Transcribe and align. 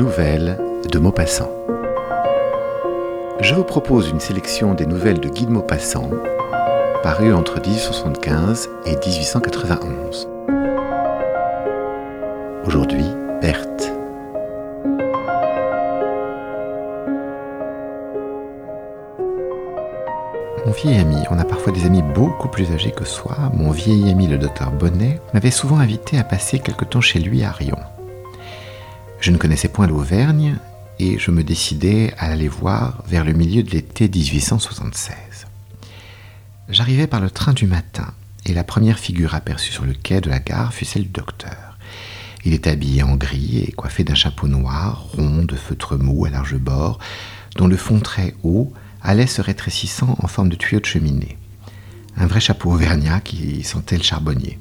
Nouvelles 0.00 0.56
de 0.90 0.98
Maupassant. 0.98 1.50
Je 3.42 3.54
vous 3.54 3.64
propose 3.64 4.08
une 4.08 4.18
sélection 4.18 4.72
des 4.72 4.86
nouvelles 4.86 5.20
de 5.20 5.28
Guy 5.28 5.44
de 5.44 5.50
Maupassant, 5.50 6.08
parues 7.02 7.34
entre 7.34 7.60
1875 7.60 8.70
et 8.86 8.96
1891. 8.96 10.26
Aujourd'hui, 12.64 13.04
Berthe. 13.42 13.92
Mon 20.64 20.72
vieil 20.72 20.98
ami, 20.98 21.16
on 21.30 21.38
a 21.38 21.44
parfois 21.44 21.74
des 21.74 21.84
amis 21.84 22.02
beaucoup 22.14 22.48
plus 22.48 22.72
âgés 22.72 22.92
que 22.92 23.04
soi, 23.04 23.36
mon 23.52 23.70
vieil 23.70 24.10
ami 24.10 24.28
le 24.28 24.38
docteur 24.38 24.70
Bonnet 24.70 25.20
m'avait 25.34 25.50
souvent 25.50 25.78
invité 25.78 26.18
à 26.18 26.24
passer 26.24 26.58
quelque 26.58 26.86
temps 26.86 27.02
chez 27.02 27.18
lui 27.18 27.44
à 27.44 27.50
Rion. 27.50 27.76
Je 29.20 29.30
ne 29.30 29.36
connaissais 29.36 29.68
point 29.68 29.86
l'Auvergne 29.86 30.56
et 30.98 31.18
je 31.18 31.30
me 31.30 31.44
décidai 31.44 32.14
à 32.16 32.30
aller 32.30 32.48
voir 32.48 33.04
vers 33.06 33.22
le 33.22 33.34
milieu 33.34 33.62
de 33.62 33.70
l'été 33.70 34.08
1876. 34.08 35.14
J'arrivais 36.70 37.06
par 37.06 37.20
le 37.20 37.30
train 37.30 37.52
du 37.52 37.66
matin 37.66 38.14
et 38.46 38.54
la 38.54 38.64
première 38.64 38.98
figure 38.98 39.34
aperçue 39.34 39.72
sur 39.72 39.84
le 39.84 39.92
quai 39.92 40.22
de 40.22 40.30
la 40.30 40.38
gare 40.38 40.72
fut 40.72 40.86
celle 40.86 41.02
du 41.02 41.10
docteur. 41.10 41.76
Il 42.46 42.54
était 42.54 42.70
habillé 42.70 43.02
en 43.02 43.16
gris 43.16 43.58
et 43.58 43.72
coiffé 43.72 44.04
d'un 44.04 44.14
chapeau 44.14 44.48
noir, 44.48 45.04
rond, 45.12 45.44
de 45.44 45.54
feutre 45.54 45.98
mou 45.98 46.24
à 46.24 46.30
large 46.30 46.56
bord, 46.56 46.98
dont 47.56 47.66
le 47.66 47.76
fond 47.76 48.00
très 48.00 48.34
haut 48.42 48.72
allait 49.02 49.26
se 49.26 49.42
rétrécissant 49.42 50.16
en 50.18 50.28
forme 50.28 50.48
de 50.48 50.56
tuyau 50.56 50.80
de 50.80 50.86
cheminée. 50.86 51.36
Un 52.16 52.26
vrai 52.26 52.40
chapeau 52.40 52.72
auvergnat 52.72 53.20
qui 53.20 53.64
sentait 53.64 53.98
le 53.98 54.02
charbonnier. 54.02 54.58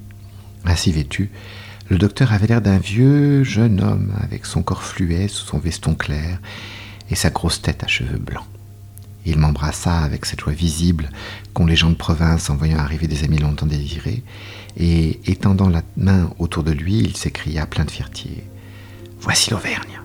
Ainsi 0.66 0.92
vêtu, 0.92 1.32
le 1.90 1.98
docteur 1.98 2.34
avait 2.34 2.46
l'air 2.46 2.62
d'un 2.62 2.78
vieux 2.78 3.44
jeune 3.44 3.82
homme 3.82 4.14
avec 4.22 4.46
son 4.46 4.62
corps 4.62 4.84
fluet 4.84 5.28
sous 5.28 5.46
son 5.46 5.58
veston 5.58 5.96
clair 5.96 6.40
et 7.10 7.16
sa 7.16 7.32
grosse 7.32 7.64
tête 7.64 7.84
à 7.84 7.88
cheveux 7.88 8.20
blancs. 8.20 8.46
Il 9.26 9.40
m'embrassa 9.40 9.98
avec 9.98 10.26
cette 10.26 10.40
joie 10.40 10.54
visible 10.54 11.10
qu'ont 11.54 11.66
les 11.66 11.76
gens 11.76 11.90
de 11.90 11.96
province 11.96 12.50
en 12.52 12.56
voyant 12.56 12.78
arriver 12.78 13.08
des 13.08 13.24
amis 13.24 13.40
longtemps 13.40 13.66
désirés, 13.66 14.24
et 14.78 15.20
étendant 15.26 15.68
la 15.68 15.82
main 15.98 16.32
autour 16.38 16.64
de 16.64 16.72
lui, 16.72 17.00
il 17.00 17.18
s'écria 17.18 17.66
plein 17.66 17.86
de 17.86 17.92
fierté 17.92 18.44
Voici 19.20 19.50
l'Auvergne. 19.50 20.00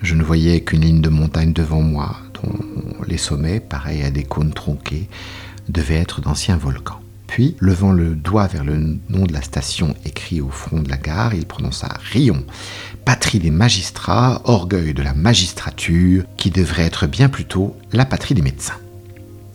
Je 0.00 0.14
ne 0.14 0.22
voyais 0.22 0.60
qu'une 0.60 0.80
ligne 0.82 1.00
de 1.00 1.08
montagne 1.08 1.52
devant 1.52 1.82
moi, 1.82 2.16
dont 2.34 2.54
les 3.06 3.18
sommets, 3.18 3.60
pareils 3.60 4.02
à 4.02 4.10
des 4.10 4.22
cônes 4.22 4.54
tronqués, 4.54 5.08
devaient 5.68 5.96
être 5.96 6.20
d'anciens 6.20 6.56
volcans. 6.56 7.00
Puis, 7.28 7.54
levant 7.60 7.92
le 7.92 8.16
doigt 8.16 8.48
vers 8.48 8.64
le 8.64 8.98
nom 9.08 9.24
de 9.24 9.32
la 9.32 9.42
station 9.42 9.94
écrit 10.04 10.40
au 10.40 10.48
front 10.48 10.80
de 10.80 10.88
la 10.88 10.96
gare, 10.96 11.34
il 11.34 11.46
prononça 11.46 11.88
Rion, 12.10 12.42
patrie 13.04 13.38
des 13.38 13.52
magistrats, 13.52 14.40
orgueil 14.44 14.94
de 14.94 15.02
la 15.02 15.14
magistrature, 15.14 16.24
qui 16.36 16.50
devrait 16.50 16.86
être 16.86 17.06
bien 17.06 17.28
plutôt 17.28 17.76
la 17.92 18.06
patrie 18.06 18.34
des 18.34 18.42
médecins. 18.42 18.78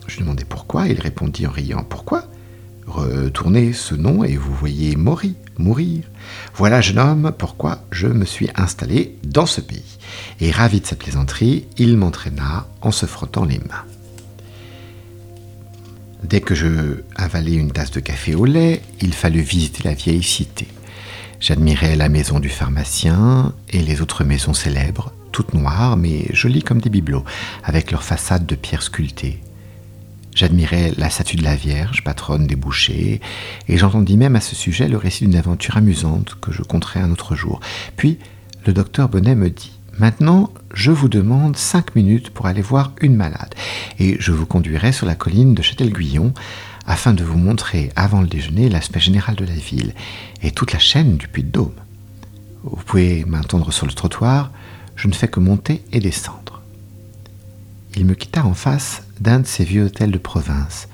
Je 0.08 0.20
demandai 0.20 0.46
pourquoi, 0.46 0.88
il 0.88 1.02
répondit 1.02 1.48
en 1.48 1.52
riant 1.52 1.84
Pourquoi? 1.84 2.26
Retournez 2.86 3.74
ce 3.74 3.96
nom 3.96 4.24
et 4.24 4.38
vous 4.38 4.54
voyez 4.54 4.96
Maury, 4.96 5.36
mourir. 5.58 6.04
Voilà, 6.54 6.80
jeune 6.80 7.00
homme, 7.00 7.34
pourquoi 7.38 7.86
je 7.92 8.08
me 8.08 8.26
suis 8.26 8.50
installé 8.56 9.18
dans 9.24 9.46
ce 9.46 9.62
pays. 9.62 9.98
Et 10.40 10.52
ravi 10.52 10.80
de 10.80 10.86
cette 10.86 11.00
plaisanterie, 11.00 11.66
il 11.78 11.98
m'entraîna 11.98 12.68
en 12.82 12.92
se 12.92 13.08
frottant 13.08 13.46
les 13.46 13.60
mains. 13.60 13.86
Dès 16.24 16.40
que 16.40 16.56
je 16.56 17.02
avalai 17.16 17.54
une 17.54 17.72
tasse 17.72 17.92
de 17.92 18.00
café 18.00 18.34
au 18.34 18.46
lait, 18.46 18.82
il 19.02 19.14
fallut 19.14 19.42
visiter 19.42 19.84
la 19.84 19.94
vieille 19.94 20.24
cité. 20.24 20.68
J'admirais 21.40 21.98
la 21.98 22.08
maison 22.08 22.40
du 22.40 22.48
pharmacien 22.48 23.54
et 23.70 23.80
les 23.80 24.02
autres 24.02 24.24
maisons 24.24 24.54
célèbres, 24.54 25.12
toutes 25.34 25.54
noires 25.54 25.98
mais 25.98 26.26
jolies 26.32 26.64
comme 26.64 26.80
des 26.80 26.90
bibelots, 26.90 27.26
avec 27.64 27.92
leurs 27.92 28.04
façades 28.04 28.46
de 28.46 28.56
pierre 28.56 28.82
sculptées. 28.82 29.42
J'admirais 30.34 30.94
la 30.98 31.10
statue 31.10 31.36
de 31.36 31.44
la 31.44 31.58
Vierge, 31.58 32.04
patronne 32.04 32.48
des 32.48 32.56
bouchers, 32.56 33.20
et 33.68 33.78
j'entendis 33.78 34.18
même 34.18 34.38
à 34.38 34.42
ce 34.42 34.56
sujet 34.56 34.88
le 34.88 34.98
récit 34.98 35.26
d'une 35.26 35.36
aventure 35.36 35.78
amusante 35.78 36.38
que 36.42 36.54
je 36.54 36.64
conterai 36.64 37.02
un 37.02 37.12
autre 37.12 37.36
jour. 37.36 37.60
Puis 37.98 38.18
le 38.66 38.72
docteur 38.72 39.10
Bonnet 39.10 39.36
me 39.36 39.50
dit 39.50 39.78
Maintenant, 40.00 40.52
je 40.74 40.92
vous 40.92 41.08
demande 41.08 41.56
cinq 41.56 41.96
minutes 41.96 42.32
pour 42.32 42.48
aller 42.48 42.64
voir 42.64 42.94
une 43.02 43.16
malade, 43.16 43.54
et 44.00 44.18
je 44.20 44.32
vous 44.32 44.48
conduirai 44.48 44.92
sur 44.92 45.06
la 45.06 45.14
colline 45.14 45.54
de 45.54 45.62
Châtel-Guyon 45.62 46.34
afin 46.88 47.14
de 47.14 47.24
vous 47.24 47.38
montrer 47.38 47.92
avant 47.96 48.22
le 48.22 48.28
déjeuner 48.28 48.70
l'aspect 48.70 49.00
général 49.00 49.36
de 49.36 49.46
la 49.46 49.54
ville 49.54 49.94
et 50.42 50.52
toute 50.52 50.74
la 50.74 50.80
chaîne 50.80 51.18
du 51.18 51.28
Puy-de-Dôme. 51.28 51.76
Vous 52.64 52.84
pouvez 52.84 53.24
m'attendre 53.26 53.72
sur 53.72 53.86
le 53.86 53.94
trottoir, 53.94 54.52
je 54.96 55.08
ne 55.08 55.14
fais 55.14 55.28
que 55.28 55.40
monter 55.40 55.84
et 55.92 56.00
descendre. 56.00 56.62
Il 57.96 58.06
me 58.06 58.16
quitta 58.16 58.46
en 58.46 58.56
face 58.56 59.04
d'un 59.20 59.42
de 59.42 59.48
ces 59.48 59.64
vieux 59.64 59.86
hôtels 59.86 60.12
de 60.12 60.18
province, 60.18 60.88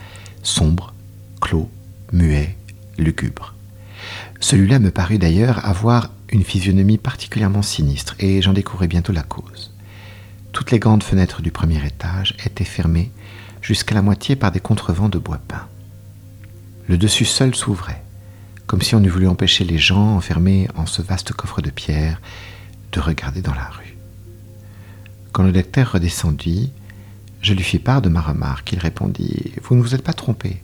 sombres, 0.43 0.93
clos, 1.39 1.69
muets, 2.11 2.57
lugubres. 2.97 3.53
Celui-là 4.41 4.79
me 4.79 4.91
parut 4.91 5.17
d'ailleurs 5.17 5.65
avoir 5.65 6.11
une 6.31 6.43
physionomie 6.43 6.97
particulièrement 6.97 7.61
sinistre, 7.61 8.15
et 8.19 8.41
j'en 8.41 8.53
découvrais 8.53 8.87
bientôt 8.87 9.13
la 9.13 9.23
cause. 9.23 9.73
Toutes 10.51 10.71
les 10.71 10.79
grandes 10.79 11.03
fenêtres 11.03 11.41
du 11.41 11.51
premier 11.51 11.85
étage 11.85 12.35
étaient 12.45 12.63
fermées 12.63 13.11
jusqu'à 13.61 13.95
la 13.95 14.01
moitié 14.01 14.35
par 14.35 14.51
des 14.51 14.59
contrevents 14.59 15.09
de 15.09 15.19
bois 15.19 15.39
peint. 15.47 15.67
Le 16.87 16.97
dessus 16.97 17.25
seul 17.25 17.55
s'ouvrait, 17.55 18.03
comme 18.67 18.81
si 18.81 18.95
on 18.95 19.03
eût 19.03 19.09
voulu 19.09 19.27
empêcher 19.27 19.63
les 19.63 19.77
gens 19.77 20.15
enfermés 20.15 20.67
en 20.75 20.85
ce 20.85 21.01
vaste 21.01 21.33
coffre 21.33 21.61
de 21.61 21.69
pierre 21.69 22.21
de 22.91 22.99
regarder 22.99 23.41
dans 23.41 23.53
la 23.53 23.69
rue. 23.69 23.97
Quand 25.31 25.43
le 25.43 25.51
docteur 25.51 25.91
redescendit, 25.91 26.71
je 27.41 27.53
lui 27.53 27.63
fis 27.63 27.79
part 27.79 28.01
de 28.01 28.09
ma 28.09 28.21
remarque. 28.21 28.71
Il 28.73 28.79
répondit 28.79 29.53
Vous 29.63 29.75
ne 29.75 29.81
vous 29.81 29.95
êtes 29.95 30.03
pas 30.03 30.13
trompé. 30.13 30.61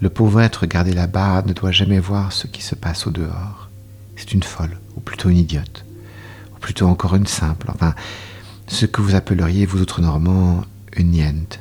Le 0.00 0.10
pauvre 0.10 0.42
être 0.42 0.66
gardé 0.66 0.92
là-bas 0.92 1.42
ne 1.46 1.52
doit 1.52 1.72
jamais 1.72 1.98
voir 1.98 2.32
ce 2.32 2.46
qui 2.46 2.62
se 2.62 2.74
passe 2.74 3.06
au 3.06 3.10
dehors. 3.10 3.63
C'est 4.16 4.32
une 4.32 4.42
folle, 4.42 4.78
ou 4.96 5.00
plutôt 5.00 5.28
une 5.28 5.38
idiote, 5.38 5.84
ou 6.54 6.58
plutôt 6.58 6.86
encore 6.86 7.14
une 7.14 7.26
simple, 7.26 7.70
enfin, 7.72 7.94
ce 8.66 8.86
que 8.86 9.00
vous 9.02 9.14
appelleriez, 9.14 9.66
vous 9.66 9.82
autres 9.82 10.00
Normands, 10.00 10.64
une 10.96 11.10
niente. 11.10 11.60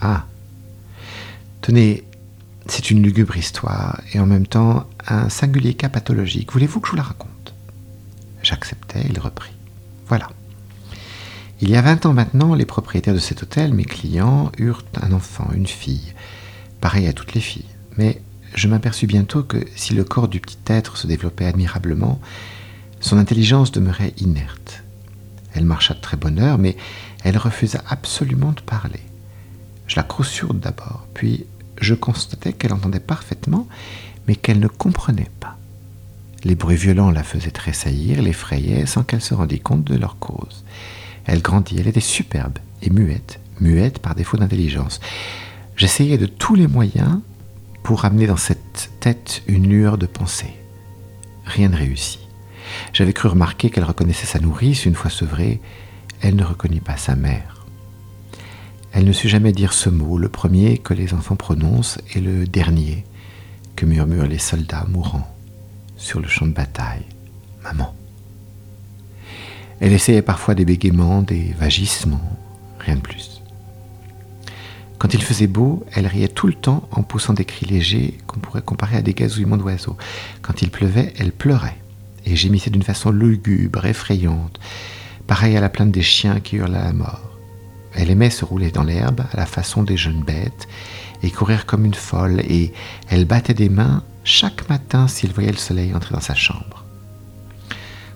Ah 0.00 0.26
Tenez, 1.60 2.04
c'est 2.66 2.90
une 2.90 3.02
lugubre 3.02 3.36
histoire, 3.36 4.00
et 4.12 4.20
en 4.20 4.26
même 4.26 4.46
temps 4.46 4.86
un 5.06 5.28
singulier 5.28 5.74
cas 5.74 5.88
pathologique. 5.88 6.52
Voulez-vous 6.52 6.80
que 6.80 6.88
je 6.88 6.90
vous 6.92 6.96
la 6.96 7.02
raconte? 7.02 7.54
J'acceptais, 8.42 9.06
il 9.08 9.18
reprit. 9.18 9.52
Voilà. 10.06 10.28
Il 11.60 11.70
y 11.70 11.76
a 11.76 11.82
vingt 11.82 12.04
ans 12.04 12.12
maintenant, 12.12 12.54
les 12.54 12.66
propriétaires 12.66 13.14
de 13.14 13.18
cet 13.18 13.42
hôtel, 13.42 13.72
mes 13.72 13.84
clients, 13.84 14.52
eurent 14.58 14.84
un 15.00 15.12
enfant, 15.12 15.48
une 15.54 15.66
fille, 15.66 16.12
pareil 16.80 17.06
à 17.06 17.12
toutes 17.12 17.32
les 17.32 17.40
filles. 17.40 17.64
Mais 17.96 18.20
je 18.54 18.68
m'aperçus 18.68 19.06
bientôt 19.06 19.42
que 19.42 19.64
si 19.74 19.94
le 19.94 20.04
corps 20.04 20.28
du 20.28 20.40
petit 20.40 20.58
être 20.66 20.96
se 20.96 21.06
développait 21.06 21.46
admirablement, 21.46 22.20
son 23.00 23.18
intelligence 23.18 23.72
demeurait 23.72 24.14
inerte. 24.18 24.82
Elle 25.54 25.64
marcha 25.64 25.94
de 25.94 26.00
très 26.00 26.16
bonne 26.16 26.38
heure, 26.38 26.58
mais 26.58 26.76
elle 27.22 27.36
refusa 27.36 27.82
absolument 27.88 28.52
de 28.52 28.60
parler. 28.60 29.00
Je 29.86 29.96
la 29.96 30.02
crus 30.02 30.28
sourde 30.28 30.60
d'abord, 30.60 31.06
puis 31.14 31.46
je 31.80 31.94
constatai 31.94 32.52
qu'elle 32.52 32.72
entendait 32.72 33.00
parfaitement, 33.00 33.68
mais 34.26 34.36
qu'elle 34.36 34.60
ne 34.60 34.68
comprenait 34.68 35.30
pas. 35.40 35.58
Les 36.44 36.54
bruits 36.54 36.76
violents 36.76 37.10
la 37.10 37.22
faisaient 37.22 37.50
tressaillir, 37.50 38.22
l'effrayaient, 38.22 38.86
sans 38.86 39.02
qu'elle 39.02 39.20
se 39.20 39.34
rendît 39.34 39.60
compte 39.60 39.84
de 39.84 39.96
leur 39.96 40.18
cause. 40.18 40.64
Elle 41.24 41.42
grandit, 41.42 41.76
elle 41.78 41.88
était 41.88 42.00
superbe 42.00 42.58
et 42.82 42.90
muette, 42.90 43.40
muette 43.60 43.98
par 43.98 44.14
défaut 44.14 44.36
d'intelligence. 44.36 45.00
J'essayais 45.76 46.18
de 46.18 46.26
tous 46.26 46.54
les 46.54 46.66
moyens 46.66 47.20
pour 47.84 48.00
ramener 48.00 48.26
dans 48.26 48.38
cette 48.38 48.90
tête 48.98 49.42
une 49.46 49.68
lueur 49.68 49.98
de 49.98 50.06
pensée. 50.06 50.54
Rien 51.44 51.68
ne 51.68 51.76
réussit. 51.76 52.18
J'avais 52.94 53.12
cru 53.12 53.28
remarquer 53.28 53.68
qu'elle 53.68 53.84
reconnaissait 53.84 54.26
sa 54.26 54.40
nourrice 54.40 54.86
une 54.86 54.94
fois 54.94 55.10
sevrée. 55.10 55.60
Elle 56.22 56.34
ne 56.34 56.44
reconnut 56.44 56.80
pas 56.80 56.96
sa 56.96 57.14
mère. 57.14 57.66
Elle 58.92 59.04
ne 59.04 59.12
sut 59.12 59.28
jamais 59.28 59.52
dire 59.52 59.74
ce 59.74 59.90
mot, 59.90 60.16
le 60.16 60.30
premier 60.30 60.78
que 60.78 60.94
les 60.94 61.12
enfants 61.12 61.36
prononcent 61.36 62.00
et 62.14 62.20
le 62.20 62.46
dernier 62.46 63.04
que 63.76 63.84
murmurent 63.84 64.28
les 64.28 64.38
soldats 64.38 64.86
mourants 64.88 65.36
sur 65.96 66.20
le 66.20 66.28
champ 66.28 66.46
de 66.46 66.52
bataille. 66.52 67.04
Maman. 67.62 67.94
Elle 69.80 69.92
essayait 69.92 70.22
parfois 70.22 70.54
des 70.54 70.64
bégaiements, 70.64 71.20
des 71.20 71.54
vagissements, 71.58 72.38
rien 72.78 72.96
de 72.96 73.00
plus. 73.00 73.33
Quand 75.04 75.12
il 75.12 75.22
faisait 75.22 75.46
beau, 75.46 75.84
elle 75.92 76.06
riait 76.06 76.28
tout 76.28 76.46
le 76.46 76.54
temps 76.54 76.88
en 76.90 77.02
poussant 77.02 77.34
des 77.34 77.44
cris 77.44 77.66
légers 77.66 78.16
qu'on 78.26 78.40
pourrait 78.40 78.62
comparer 78.62 78.96
à 78.96 79.02
des 79.02 79.12
gazouillements 79.12 79.58
d'oiseaux. 79.58 79.98
Quand 80.40 80.62
il 80.62 80.70
pleuvait, 80.70 81.12
elle 81.18 81.30
pleurait 81.30 81.76
et 82.24 82.36
gémissait 82.36 82.70
d'une 82.70 82.82
façon 82.82 83.10
lugubre, 83.10 83.84
effrayante, 83.84 84.58
pareille 85.26 85.58
à 85.58 85.60
la 85.60 85.68
plainte 85.68 85.92
des 85.92 86.00
chiens 86.00 86.40
qui 86.40 86.56
hurlent 86.56 86.74
à 86.74 86.84
la 86.84 86.94
mort. 86.94 87.38
Elle 87.92 88.08
aimait 88.08 88.30
se 88.30 88.46
rouler 88.46 88.70
dans 88.70 88.82
l'herbe 88.82 89.20
à 89.30 89.36
la 89.36 89.44
façon 89.44 89.82
des 89.82 89.98
jeunes 89.98 90.22
bêtes 90.22 90.68
et 91.22 91.30
courir 91.30 91.66
comme 91.66 91.84
une 91.84 91.92
folle, 91.92 92.40
et 92.40 92.72
elle 93.10 93.26
battait 93.26 93.52
des 93.52 93.68
mains 93.68 94.02
chaque 94.24 94.66
matin 94.70 95.06
s'il 95.06 95.34
voyait 95.34 95.52
le 95.52 95.58
soleil 95.58 95.94
entrer 95.94 96.14
dans 96.14 96.22
sa 96.22 96.34
chambre. 96.34 96.86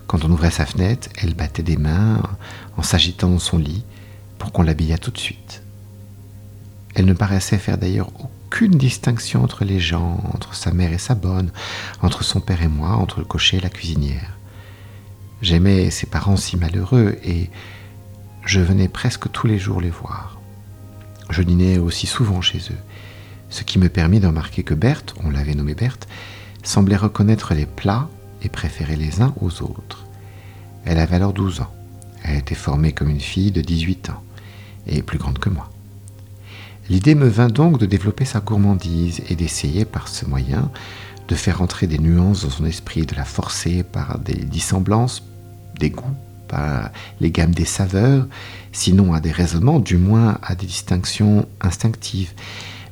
Quand 0.07 0.25
on 0.25 0.31
ouvrait 0.31 0.49
sa 0.49 0.65
fenêtre, 0.65 1.07
elle 1.21 1.35
battait 1.35 1.61
des 1.61 1.77
mains 1.77 2.19
en 2.77 2.81
s'agitant 2.81 3.29
dans 3.29 3.37
son 3.37 3.59
lit 3.59 3.85
pour 4.39 4.51
qu'on 4.51 4.63
l'habillât 4.63 4.97
tout 4.97 5.11
de 5.11 5.19
suite. 5.19 5.61
Elle 6.99 7.05
ne 7.05 7.13
paraissait 7.13 7.57
faire 7.57 7.77
d'ailleurs 7.77 8.11
aucune 8.19 8.73
distinction 8.73 9.41
entre 9.41 9.63
les 9.63 9.79
gens, 9.79 10.21
entre 10.33 10.53
sa 10.53 10.73
mère 10.73 10.91
et 10.91 10.97
sa 10.97 11.15
bonne, 11.15 11.49
entre 12.01 12.25
son 12.25 12.41
père 12.41 12.61
et 12.61 12.67
moi, 12.67 12.89
entre 12.89 13.19
le 13.19 13.25
cocher 13.25 13.55
et 13.55 13.61
la 13.61 13.69
cuisinière. 13.69 14.37
J'aimais 15.41 15.91
ses 15.91 16.07
parents 16.07 16.35
si 16.35 16.57
malheureux 16.57 17.17
et 17.23 17.49
je 18.45 18.59
venais 18.59 18.89
presque 18.89 19.31
tous 19.31 19.47
les 19.47 19.57
jours 19.57 19.79
les 19.79 19.89
voir. 19.89 20.41
Je 21.29 21.41
dînais 21.41 21.77
aussi 21.77 22.05
souvent 22.05 22.41
chez 22.41 22.57
eux, 22.57 22.83
ce 23.49 23.63
qui 23.63 23.79
me 23.79 23.87
permit 23.87 24.19
de 24.19 24.27
remarquer 24.27 24.63
que 24.63 24.73
Berthe, 24.73 25.15
on 25.23 25.29
l'avait 25.29 25.55
nommée 25.55 25.75
Berthe, 25.75 26.09
semblait 26.63 26.97
reconnaître 26.97 27.53
les 27.53 27.65
plats 27.65 28.09
et 28.41 28.49
préférer 28.49 28.97
les 28.97 29.21
uns 29.21 29.33
aux 29.39 29.61
autres. 29.61 30.05
Elle 30.83 30.99
avait 30.99 31.15
alors 31.15 31.31
12 31.31 31.61
ans. 31.61 31.73
Elle 32.25 32.35
était 32.35 32.55
formée 32.55 32.91
comme 32.91 33.09
une 33.09 33.21
fille 33.21 33.51
de 33.53 33.61
18 33.61 34.09
ans, 34.09 34.21
et 34.85 35.01
plus 35.01 35.17
grande 35.17 35.39
que 35.39 35.47
moi. 35.47 35.69
L'idée 36.89 37.13
me 37.13 37.27
vint 37.27 37.49
donc 37.49 37.77
de 37.77 37.85
développer 37.85 38.25
sa 38.25 38.39
gourmandise 38.39 39.21
et 39.29 39.35
d'essayer 39.35 39.85
par 39.85 40.07
ce 40.07 40.25
moyen 40.25 40.71
de 41.27 41.35
faire 41.35 41.61
entrer 41.61 41.85
des 41.85 41.99
nuances 41.99 42.43
dans 42.43 42.49
son 42.49 42.65
esprit, 42.65 43.05
de 43.05 43.15
la 43.15 43.25
forcer 43.25 43.83
par 43.83 44.17
des 44.17 44.33
dissemblances, 44.33 45.23
des 45.79 45.91
goûts, 45.91 46.15
par 46.47 46.89
les 47.21 47.29
gammes 47.29 47.53
des 47.53 47.65
saveurs, 47.65 48.25
sinon 48.71 49.13
à 49.13 49.19
des 49.19 49.31
raisonnements, 49.31 49.79
du 49.79 49.97
moins 49.97 50.39
à 50.41 50.55
des 50.55 50.65
distinctions 50.65 51.47
instinctives, 51.61 52.33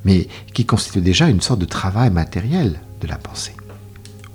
mais 0.05 0.27
qui 0.53 0.65
constituent 0.65 1.01
déjà 1.01 1.27
une 1.27 1.41
sorte 1.41 1.59
de 1.59 1.65
travail 1.65 2.11
matériel 2.11 2.79
de 3.01 3.07
la 3.07 3.17
pensée. 3.17 3.56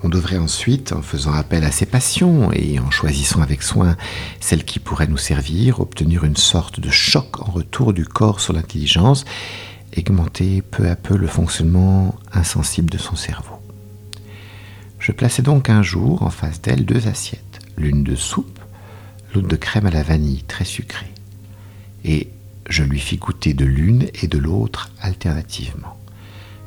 On 0.05 0.09
devrait 0.09 0.39
ensuite, 0.39 0.93
en 0.93 1.01
faisant 1.01 1.33
appel 1.33 1.63
à 1.63 1.71
ses 1.71 1.87
passions 1.87 2.51
et 2.53 2.81
en 2.81 2.91
choisissant 2.91 3.41
avec 3.41 3.63
soin 3.63 3.97
celles 4.41 4.65
qui 4.65 4.81
pourraient 4.81 5.07
nous 5.07 5.17
servir, 5.17 5.79
obtenir 5.81 6.25
une 6.25 6.37
sorte 6.37 6.81
de 6.81 6.91
choc 6.91 7.41
en 7.41 7.51
retour 7.51 7.93
du 7.93 8.05
corps 8.05 8.41
sur 8.41 8.53
l'intelligence, 8.53 9.25
augmenter 9.97 10.63
peu 10.63 10.89
à 10.89 10.97
peu 10.97 11.17
le 11.17 11.29
fonctionnement 11.29 12.17
insensible 12.33 12.91
de 12.91 12.99
son 12.99 13.15
cerveau. 13.15 13.55
Je 14.99 15.13
plaçai 15.13 15.43
donc 15.43 15.71
un 15.71 15.83
jour 15.83 16.23
en 16.23 16.31
face 16.31 16.61
d'elle 16.61 16.85
deux 16.85 17.07
assiettes, 17.07 17.61
l'une 17.77 18.03
de 18.03 18.17
soupe, 18.17 18.61
l'autre 19.35 19.49
de 19.49 19.57
crème 19.57 19.87
à 19.87 19.91
la 19.91 20.03
vanille 20.03 20.43
très 20.43 20.65
sucrée, 20.65 21.13
et 22.05 22.29
je 22.69 22.83
lui 22.83 22.99
fis 22.99 23.19
goûter 23.19 23.55
de 23.55 23.65
l'une 23.65 24.09
et 24.21 24.27
de 24.27 24.39
l'autre 24.39 24.91
alternativement. 25.01 26.02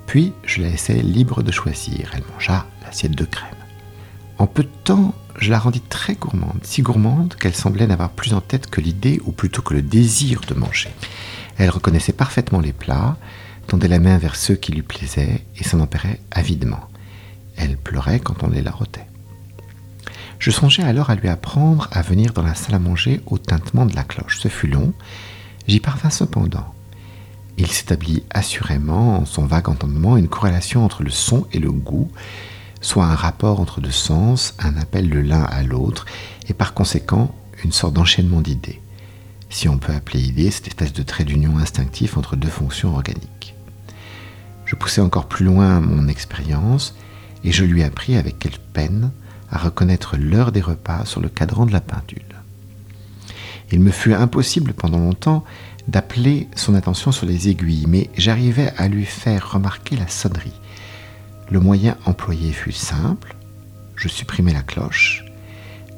Puis 0.08 0.34
je 0.46 0.62
la 0.62 0.70
laissai 0.70 1.02
libre 1.02 1.44
de 1.44 1.52
choisir. 1.52 2.12
Elle 2.14 2.24
mangea 2.34 2.66
l'assiette 2.84 3.16
de 3.16 3.26
crème. 3.26 3.50
En 4.38 4.48
peu 4.48 4.64
de 4.64 4.70
temps, 4.84 5.14
je 5.38 5.50
la 5.50 5.60
rendis 5.60 5.82
très 5.82 6.16
gourmande, 6.16 6.60
si 6.64 6.82
gourmande 6.82 7.36
qu'elle 7.36 7.56
semblait 7.56 7.88
n'avoir 7.88 8.10
plus 8.10 8.34
en 8.34 8.42
tête 8.42 8.68
que 8.68 8.82
l'idée, 8.82 9.22
ou 9.26 9.32
plutôt 9.32 9.62
que 9.62 9.74
le 9.74 9.82
désir 9.82 10.42
de 10.48 10.54
manger. 10.54 10.90
Elle 11.58 11.70
reconnaissait 11.70 12.14
parfaitement 12.14 12.60
les 12.60 12.74
plats, 12.74 13.18
tendait 13.68 13.88
la 13.88 14.00
main 14.00 14.18
vers 14.18 14.36
ceux 14.36 14.56
qui 14.56 14.72
lui 14.72 14.82
plaisaient 14.82 15.46
et 15.58 15.64
s'en 15.64 15.80
emparait 15.80 16.22
avidement. 16.32 16.90
Elle 17.56 17.78
pleurait 17.78 18.20
quand 18.20 18.44
on 18.44 18.50
les 18.50 18.62
la 18.62 18.72
rotait. 18.72 19.08
Je 20.40 20.52
songeais 20.52 20.84
alors 20.84 21.10
à 21.10 21.16
lui 21.16 21.30
apprendre 21.30 21.88
à 21.92 22.02
venir 22.02 22.34
dans 22.34 22.44
la 22.44 22.56
salle 22.56 22.76
à 22.76 22.80
manger 22.80 23.22
au 23.26 23.38
tintement 23.38 23.86
de 23.86 23.96
la 23.96 24.04
cloche. 24.04 24.40
Ce 24.40 24.50
fut 24.50 24.68
long, 24.68 24.94
j'y 25.68 25.80
parvins 25.80 26.10
cependant. 26.10 26.75
Il 27.58 27.68
s'établit 27.68 28.24
assurément, 28.32 29.18
en 29.20 29.26
son 29.26 29.46
vague 29.46 29.70
entendement, 29.70 30.18
une 30.18 30.28
corrélation 30.28 30.84
entre 30.84 31.04
le 31.04 31.10
son 31.10 31.48
et 31.54 31.60
le 31.60 31.72
goût, 31.72 32.12
soit 32.82 33.06
un 33.06 33.16
rapport 33.16 33.60
entre 33.60 33.82
deux 33.82 33.92
sens, 33.92 34.54
un 34.60 34.76
appel 34.76 35.10
de 35.10 35.20
l'un 35.20 35.44
à 35.44 35.64
l'autre, 35.64 36.06
et 36.50 36.54
par 36.54 36.74
conséquent 36.74 37.34
une 37.64 37.72
sorte 37.72 37.94
d'enchaînement 37.94 38.42
d'idées, 38.42 38.82
si 39.50 39.70
on 39.70 39.78
peut 39.78 39.94
appeler 39.94 40.22
idée 40.22 40.52
cette 40.52 40.68
espèce 40.68 40.94
de 40.94 41.04
trait 41.04 41.24
d'union 41.24 41.58
instinctif 41.58 42.18
entre 42.18 42.36
deux 42.36 42.50
fonctions 42.50 42.94
organiques. 42.94 43.56
Je 44.66 44.76
poussai 44.76 45.00
encore 45.00 45.28
plus 45.28 45.46
loin 45.46 45.80
mon 45.80 46.08
expérience, 46.08 46.96
et 47.44 47.52
je 47.52 47.64
lui 47.64 47.84
appris 47.84 48.18
avec 48.18 48.38
quelle 48.40 48.60
peine 48.74 49.12
à 49.50 49.58
reconnaître 49.60 50.18
l'heure 50.18 50.52
des 50.52 50.62
repas 50.62 51.06
sur 51.06 51.22
le 51.22 51.30
cadran 51.30 51.66
de 51.66 51.72
la 51.72 51.82
pendule. 51.82 52.25
Il 53.72 53.80
me 53.80 53.92
fut 53.92 54.14
impossible 54.14 54.74
pendant 54.74 55.00
longtemps 55.00 55.44
d'appeler 55.88 56.48
son 56.56 56.76
attention 56.76 57.12
sur 57.12 57.26
les 57.26 57.50
aiguilles, 57.50 57.86
mais 57.88 58.10
j'arrivais 58.18 58.72
à 58.78 58.88
lui 58.88 59.06
faire 59.06 59.52
remarquer 59.52 59.96
la 59.96 60.08
sonnerie. 60.08 60.60
Le 61.50 61.60
moyen 61.60 61.98
employé 62.06 62.52
fut 62.52 62.72
simple, 62.72 63.36
je 63.96 64.08
supprimai 64.08 64.54
la 64.54 64.64
cloche, 64.64 65.26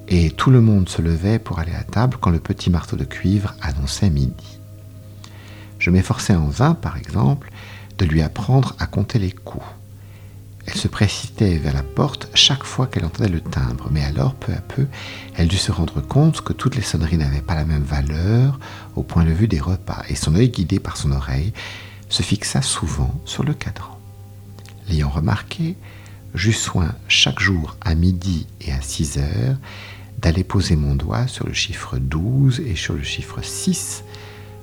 et 0.08 0.32
tout 0.32 0.52
le 0.52 0.62
monde 0.62 0.90
se 0.90 1.02
levait 1.02 1.40
pour 1.40 1.60
aller 1.60 1.74
à 1.74 1.84
table 1.84 2.18
quand 2.20 2.30
le 2.30 2.40
petit 2.40 2.70
marteau 2.70 2.96
de 2.96 3.06
cuivre 3.06 3.56
annonçait 3.62 4.10
midi. 4.10 4.60
Je 5.80 5.90
m'efforçais 5.90 6.36
en 6.36 6.48
vain, 6.48 6.74
par 6.74 6.98
exemple, 6.98 7.52
de 7.98 8.06
lui 8.06 8.22
apprendre 8.22 8.76
à 8.80 8.88
compter 8.88 9.20
les 9.20 9.32
coups. 9.32 9.66
Elle 10.68 10.76
se 10.76 10.90
précipitait 10.90 11.58
vers 11.58 11.74
la 11.74 11.82
porte 11.82 12.28
chaque 12.34 12.64
fois 12.64 12.88
qu'elle 12.88 13.06
entendait 13.06 13.30
le 13.30 13.40
timbre, 13.40 13.88
mais 13.90 14.04
alors, 14.04 14.36
peu 14.36 14.52
à 14.52 14.60
peu, 14.60 14.86
elle 15.36 15.48
dut 15.48 15.58
se 15.58 15.72
rendre 15.72 16.02
compte 16.02 16.42
que 16.42 16.52
toutes 16.52 16.76
les 16.76 16.82
sonneries 16.82 17.18
n'avaient 17.18 17.42
pas 17.42 17.56
la 17.56 17.64
même 17.64 17.84
valeur 17.84 18.60
au 18.98 19.02
point 19.02 19.24
de 19.24 19.32
vue 19.32 19.48
des 19.48 19.62
repas, 19.62 20.04
et 20.10 20.16
son 20.16 20.36
œil 20.36 20.50
guidé 20.50 20.80
par 20.80 20.98
son 20.98 21.14
oreille 21.14 21.54
se 22.10 22.22
fixa 22.22 22.62
souvent 22.62 23.18
sur 23.24 23.44
le 23.44 23.54
cadran. 23.54 23.98
L'ayant 24.90 25.10
remarqué, 25.10 25.78
j'eus 26.36 26.54
soin 26.54 26.94
chaque 27.08 27.40
jour 27.40 27.78
à 27.80 27.96
midi 27.96 28.46
et 28.60 28.74
à 28.74 28.82
6 28.82 29.20
heures 29.20 29.58
d'aller 30.20 30.44
poser 30.44 30.76
mon 30.76 30.96
doigt 30.96 31.28
sur 31.28 31.48
le 31.48 31.54
chiffre 31.54 31.98
12 31.98 32.62
et 32.62 32.76
sur 32.76 32.94
le 32.94 33.04
chiffre 33.04 33.42
6, 33.42 34.04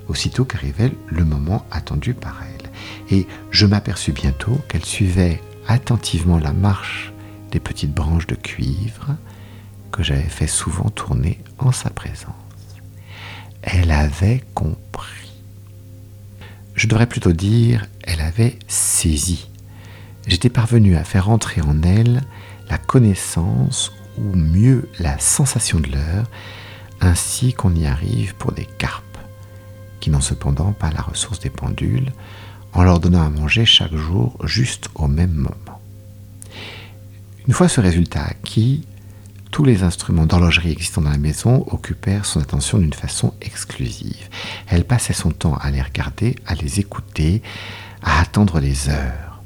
aussitôt 0.09 0.45
qu'arrivait 0.45 0.93
le 1.09 1.25
moment 1.25 1.65
attendu 1.71 2.13
par 2.13 2.43
elle. 2.43 3.17
Et 3.17 3.27
je 3.51 3.65
m'aperçus 3.65 4.13
bientôt 4.13 4.59
qu'elle 4.69 4.85
suivait 4.85 5.41
attentivement 5.69 6.39
la 6.39 6.53
marche 6.53 7.13
des 7.51 7.61
petites 7.61 7.93
branches 7.93 8.27
de 8.27 8.35
cuivre 8.35 9.17
que 9.93 10.03
j'avais 10.03 10.23
fait 10.23 10.47
souvent 10.47 10.91
tourner 10.91 11.41
en 11.59 11.73
sa 11.73 11.91
présence. 11.91 12.35
Elle 13.63 13.91
avait 13.91 14.43
compris. 14.55 15.33
Je 16.75 16.89
devrais 16.89 17.07
plutôt 17.07 17.33
dire, 17.33 17.87
elle 18.03 18.21
avait 18.21 18.59
saisi. 18.67 19.49
J'étais 20.27 20.51
parvenu 20.51 20.97
à 20.97 21.05
faire 21.05 21.31
entrer 21.31 21.61
en 21.61 21.83
elle 21.83 22.23
la 22.69 22.79
connaissance 22.79 23.93
ou 24.19 24.35
mieux 24.35 24.89
la 24.99 25.19
sensation 25.19 25.81
de 25.81 25.91
l'heure, 25.93 26.27
ainsi 27.01 27.53
qu'on 27.53 27.75
y 27.75 27.87
arrive 27.87 28.35
pour 28.35 28.53
des 28.53 28.65
carpes, 28.65 29.19
qui 30.01 30.11
n'ont 30.11 30.21
cependant 30.21 30.73
pas 30.73 30.91
la 30.91 31.03
ressource 31.03 31.41
des 31.41 31.51
pendules, 31.51 32.13
en 32.73 32.83
leur 32.83 32.99
donnant 32.99 33.25
à 33.25 33.31
manger 33.31 33.65
chaque 33.65 33.95
jour 33.95 34.37
juste 34.45 34.89
au 34.95 35.07
même 35.07 35.35
moment. 35.35 35.64
Une 37.47 37.53
fois 37.53 37.69
ce 37.69 37.81
résultat 37.81 38.23
acquis, 38.23 38.87
tous 39.51 39.65
les 39.65 39.83
instruments 39.83 40.25
d'horlogerie 40.25 40.73
existants 40.73 41.03
dans 41.03 41.11
la 41.11 41.19
maison 41.19 41.67
occupèrent 41.71 42.25
son 42.25 42.41
attention 42.41 42.79
d'une 42.79 42.95
façon 42.95 43.35
exclusive. 43.43 44.29
Elle 44.67 44.85
passait 44.85 45.13
son 45.13 45.31
temps 45.31 45.57
à 45.57 45.71
les 45.71 45.83
regarder, 45.83 46.37
à 46.47 46.55
les 46.55 46.81
écouter, 46.81 47.43
à 48.03 48.21
attendre 48.21 48.61
les 48.61 48.89
heures. 48.89 49.43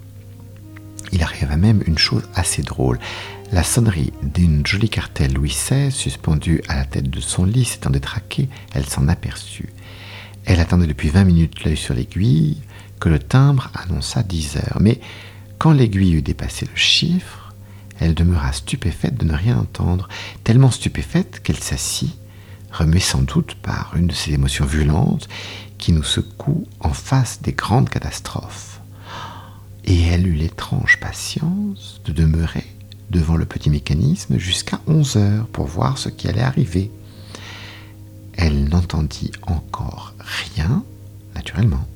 Il 1.11 1.23
arriva 1.25 1.57
même 1.57 1.83
une 1.87 1.99
chose 1.99 2.23
assez 2.35 2.63
drôle. 2.63 3.01
La 3.51 3.65
sonnerie 3.65 4.13
d'une 4.23 4.65
jolie 4.65 4.91
cartelle 4.91 5.33
Louis 5.33 5.51
XVI 5.51 5.91
suspendue 5.91 6.63
à 6.69 6.77
la 6.77 6.85
tête 6.85 7.11
de 7.11 7.21
son 7.21 7.45
lit 7.45 7.65
s'étant 7.65 7.91
détraquée, 7.91 8.49
elle 8.75 8.87
s'en 8.87 9.09
aperçut. 9.09 9.71
Elle 10.45 10.61
attendait 10.61 10.87
depuis 10.87 11.09
vingt 11.09 11.25
minutes 11.25 11.65
l'œil 11.65 11.77
sur 11.77 11.95
l'aiguille, 11.95 12.59
que 13.01 13.09
le 13.09 13.19
timbre 13.19 13.71
annonça 13.75 14.23
dix 14.23 14.57
heures. 14.57 14.79
Mais 14.81 15.01
quand 15.59 15.73
l'aiguille 15.73 16.15
eut 16.15 16.23
dépassé 16.23 16.65
le 16.65 16.77
chiffre, 16.77 17.48
elle 17.99 18.15
demeura 18.15 18.53
stupéfaite 18.53 19.17
de 19.17 19.25
ne 19.25 19.35
rien 19.35 19.59
entendre, 19.59 20.09
tellement 20.45 20.71
stupéfaite 20.71 21.41
qu'elle 21.43 21.59
s'assit, 21.59 22.17
remuée 22.71 23.01
sans 23.01 23.23
doute 23.23 23.55
par 23.55 23.95
une 23.97 24.07
de 24.07 24.15
ces 24.15 24.33
émotions 24.33 24.67
violentes 24.67 25.29
qui 25.79 25.93
nous 25.93 26.03
secouent 26.03 26.67
en 26.81 26.93
face 26.93 27.41
des 27.43 27.53
grandes 27.53 27.89
catastrophes. 27.89 28.81
Et 29.85 30.03
elle 30.03 30.27
eut 30.27 30.35
l'étrange 30.35 30.99
patience 31.01 32.01
de 32.05 32.13
demeurer 32.13 32.67
devant 33.11 33.37
le 33.37 33.47
petit 33.47 33.71
mécanisme 33.71 34.39
jusqu'à 34.39 34.81
onze 34.87 35.17
heures 35.17 35.47
pour 35.47 35.67
voir 35.67 35.99
ce 35.99 36.09
qui 36.09 36.29
allait 36.29 36.43
arriver. 36.43 36.91
Elle 38.35 38.69
n'entendit 38.69 39.33
encore 39.43 40.15
rien, 40.55 40.85
naturellement. 41.35 41.87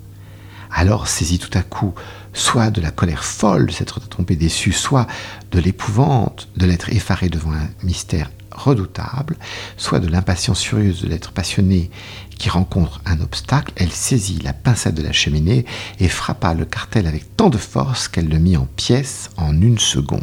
Alors 0.70 1.06
saisit 1.06 1.38
tout 1.38 1.56
à 1.56 1.62
coup 1.62 1.94
soit 2.32 2.70
de 2.70 2.80
la 2.80 2.90
colère 2.90 3.24
folle 3.24 3.66
de 3.66 3.72
s'être 3.72 4.00
trompé 4.08 4.36
déçu, 4.36 4.72
soit 4.72 5.06
de 5.50 5.58
l'épouvante 5.58 6.48
de 6.56 6.66
l'être 6.66 6.90
effaré 6.90 7.28
devant 7.28 7.52
un 7.52 7.68
mystère 7.82 8.30
redoutable, 8.50 9.36
soit 9.76 10.00
de 10.00 10.08
l'impatience 10.08 10.62
furieuse 10.62 11.02
de 11.02 11.08
l'être 11.08 11.32
passionné 11.32 11.90
qui 12.38 12.48
rencontre 12.48 13.00
un 13.06 13.20
obstacle, 13.20 13.72
elle 13.76 13.92
saisit 13.92 14.40
la 14.42 14.52
pincette 14.52 14.94
de 14.94 15.02
la 15.02 15.12
cheminée 15.12 15.64
et 16.00 16.08
frappa 16.08 16.54
le 16.54 16.64
cartel 16.64 17.06
avec 17.06 17.36
tant 17.36 17.50
de 17.50 17.58
force 17.58 18.08
qu'elle 18.08 18.28
le 18.28 18.38
mit 18.38 18.56
en 18.56 18.66
pièces 18.66 19.30
en 19.36 19.60
une 19.60 19.78
seconde. 19.78 20.22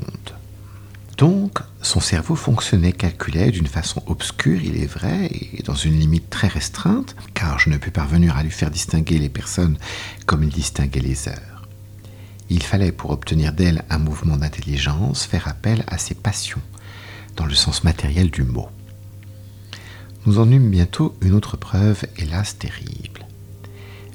Donc, 1.18 1.60
son 1.82 2.00
cerveau 2.00 2.36
fonctionnait, 2.36 2.94
calculait 2.94 3.52
d'une 3.52 3.68
façon 3.68 4.02
obscure, 4.08 4.62
il 4.64 4.82
est 4.82 4.86
vrai, 4.86 5.30
et 5.32 5.64
dans 5.64 5.76
une 5.76 6.00
limite 6.00 6.30
très 6.30 6.48
restreinte, 6.48 7.14
car 7.34 7.60
je 7.60 7.70
ne 7.70 7.78
pus 7.78 7.92
parvenir 7.92 8.38
à 8.38 8.44
lui 8.44 8.52
faire 8.52 8.72
distinguer 8.72 9.18
les 9.18 9.28
personnes 9.28 9.78
comme 10.26 10.44
il 10.44 10.50
distinguait 10.50 11.02
les 11.02 11.28
heures. 11.28 11.59
Il 12.50 12.64
fallait, 12.64 12.92
pour 12.92 13.12
obtenir 13.12 13.54
d'elle 13.54 13.84
un 13.90 14.00
mouvement 14.00 14.38
d'intelligence, 14.38 15.26
faire 15.26 15.48
appel 15.48 15.84
à 15.88 15.98
ses 15.98 16.16
passions, 16.16 16.62
dans 17.36 17.46
le 17.46 17.54
sens 17.54 17.84
matériel 17.84 18.32
du 18.32 18.44
mot. 18.44 18.70
Nous 20.26 20.40
en 20.40 20.52
eûmes 20.52 20.70
bientôt 20.70 21.16
une 21.22 21.34
autre 21.34 21.58
preuve, 21.58 22.06
hélas 22.18 22.58
terrible. 22.58 23.26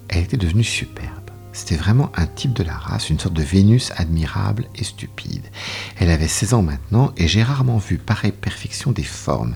Elle 0.08 0.24
était 0.24 0.36
devenue 0.36 0.64
superbe. 0.64 1.30
C'était 1.52 1.76
vraiment 1.76 2.10
un 2.16 2.26
type 2.26 2.52
de 2.52 2.64
la 2.64 2.76
race, 2.76 3.10
une 3.10 3.20
sorte 3.20 3.34
de 3.34 3.42
Vénus 3.42 3.92
admirable 3.96 4.66
et 4.74 4.82
stupide. 4.82 5.44
Elle 5.98 6.10
avait 6.10 6.26
16 6.26 6.54
ans 6.54 6.62
maintenant 6.62 7.12
et 7.16 7.28
j'ai 7.28 7.44
rarement 7.44 7.78
vu 7.78 7.96
pareille 7.96 8.32
perfection 8.32 8.90
des 8.90 9.04
formes, 9.04 9.54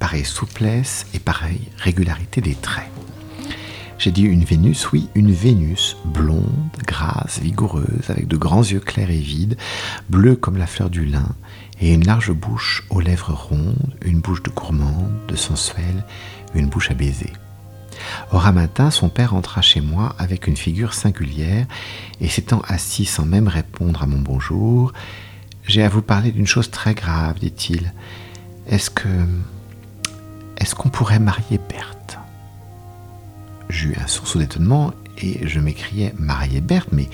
pareille 0.00 0.24
souplesse 0.24 1.06
et 1.14 1.20
pareille 1.20 1.68
régularité 1.78 2.40
des 2.40 2.56
traits. 2.56 2.90
J'ai 3.98 4.12
dit 4.12 4.22
une 4.22 4.44
Vénus, 4.44 4.92
oui, 4.92 5.08
une 5.14 5.32
Vénus, 5.32 5.96
blonde, 6.04 6.76
grasse, 6.86 7.40
vigoureuse, 7.40 8.08
avec 8.08 8.28
de 8.28 8.36
grands 8.36 8.62
yeux 8.62 8.80
clairs 8.80 9.10
et 9.10 9.18
vides, 9.18 9.56
bleus 10.10 10.36
comme 10.36 10.58
la 10.58 10.66
fleur 10.66 10.90
du 10.90 11.06
lin, 11.06 11.34
et 11.80 11.94
une 11.94 12.06
large 12.06 12.32
bouche 12.32 12.84
aux 12.90 13.00
lèvres 13.00 13.32
rondes, 13.32 13.96
une 14.02 14.20
bouche 14.20 14.42
de 14.42 14.50
gourmande, 14.50 15.14
de 15.28 15.36
sensuelle, 15.36 16.04
une 16.54 16.68
bouche 16.68 16.90
à 16.90 16.94
baiser. 16.94 17.32
Or 18.32 18.46
un 18.46 18.52
matin, 18.52 18.90
son 18.90 19.08
père 19.08 19.34
entra 19.34 19.62
chez 19.62 19.80
moi 19.80 20.14
avec 20.18 20.46
une 20.46 20.56
figure 20.56 20.92
singulière, 20.92 21.66
et 22.20 22.28
s'étant 22.28 22.60
assis 22.68 23.06
sans 23.06 23.24
même 23.24 23.48
répondre 23.48 24.02
à 24.02 24.06
mon 24.06 24.18
bonjour, 24.20 24.92
J'ai 25.66 25.82
à 25.82 25.88
vous 25.88 26.02
parler 26.02 26.30
d'une 26.30 26.46
chose 26.46 26.70
très 26.70 26.94
grave, 26.94 27.40
dit-il. 27.40 27.92
Est-ce 28.68 28.88
que. 28.88 29.08
Est-ce 30.58 30.74
qu'on 30.76 30.90
pourrait 30.90 31.18
marier 31.18 31.58
Berthe? 31.68 32.18
J'eus 33.68 33.94
un 34.02 34.06
sursaut 34.06 34.38
d'étonnement 34.38 34.92
et 35.18 35.46
je 35.46 35.60
m'écriai 35.60 36.12
Marier 36.18 36.60
Berthe, 36.60 36.92
mais. 36.92 37.08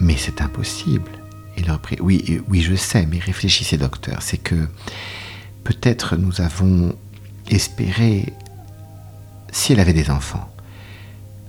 Mais 0.00 0.16
c'est 0.16 0.40
impossible. 0.40 1.10
Il 1.56 1.70
reprit 1.70 1.96
Oui, 2.00 2.40
oui, 2.48 2.62
je 2.62 2.76
sais, 2.76 3.04
mais 3.06 3.18
réfléchissez, 3.18 3.76
docteur, 3.76 4.22
c'est 4.22 4.38
que 4.38 4.68
peut-être 5.64 6.16
nous 6.16 6.40
avons 6.40 6.94
espéré 7.50 8.32
si 9.50 9.72
elle 9.72 9.80
avait 9.80 9.92
des 9.92 10.10
enfants. 10.10 10.48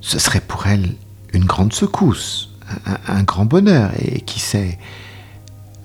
Ce 0.01 0.17
serait 0.17 0.41
pour 0.41 0.65
elle 0.67 0.95
une 1.33 1.45
grande 1.45 1.73
secousse, 1.73 2.49
un, 3.07 3.23
grand 3.23 3.45
bonheur, 3.45 3.91
et 3.99 4.21
qui 4.21 4.39
sait, 4.39 4.79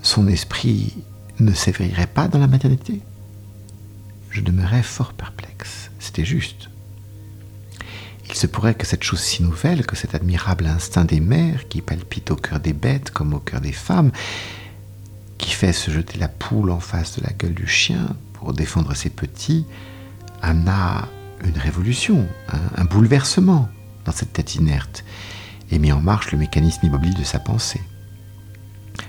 son 0.01 0.27
esprit 0.27 0.93
ne 1.39 1.53
s'éveillerait 1.53 2.07
pas 2.07 2.27
dans 2.27 2.39
la 2.39 2.47
maternité 2.47 3.01
Je 4.31 4.41
demeurais 4.41 4.83
fort 4.83 5.13
perplexe. 5.13 5.91
C'était 5.99 6.25
juste. 6.25 6.69
Il 8.27 8.35
se 8.35 8.47
pourrait 8.47 8.75
que 8.75 8.85
cette 8.85 9.03
chose 9.03 9.21
si 9.21 9.43
nouvelle, 9.43 9.85
que 9.85 9.95
cet 9.95 10.15
admirable 10.15 10.65
instinct 10.65 11.05
des 11.05 11.19
mères 11.19 11.67
qui 11.67 11.81
palpite 11.81 12.31
au 12.31 12.35
cœur 12.35 12.59
des 12.59 12.73
bêtes 12.73 13.11
comme 13.11 13.33
au 13.33 13.39
cœur 13.39 13.61
des 13.61 13.71
femmes, 13.71 14.11
qui 15.37 15.51
fait 15.51 15.73
se 15.73 15.91
jeter 15.91 16.17
la 16.17 16.27
poule 16.27 16.71
en 16.71 16.79
face 16.79 17.19
de 17.19 17.23
la 17.23 17.33
gueule 17.33 17.53
du 17.53 17.67
chien 17.67 18.15
pour 18.33 18.53
défendre 18.53 18.95
ses 18.95 19.09
petits, 19.09 19.65
amenât 20.41 21.07
une 21.43 21.57
révolution, 21.57 22.27
un, 22.75 22.85
bouleversement 22.85 23.69
dans 24.05 24.11
cette 24.11 24.33
tête 24.33 24.55
inerte, 24.55 25.03
et 25.71 25.79
mit 25.79 25.91
en 25.91 25.99
marche 25.99 26.31
le 26.31 26.37
mécanisme 26.37 26.85
immobile 26.85 27.13
de 27.13 27.23
sa 27.23 27.39
pensée. 27.39 27.81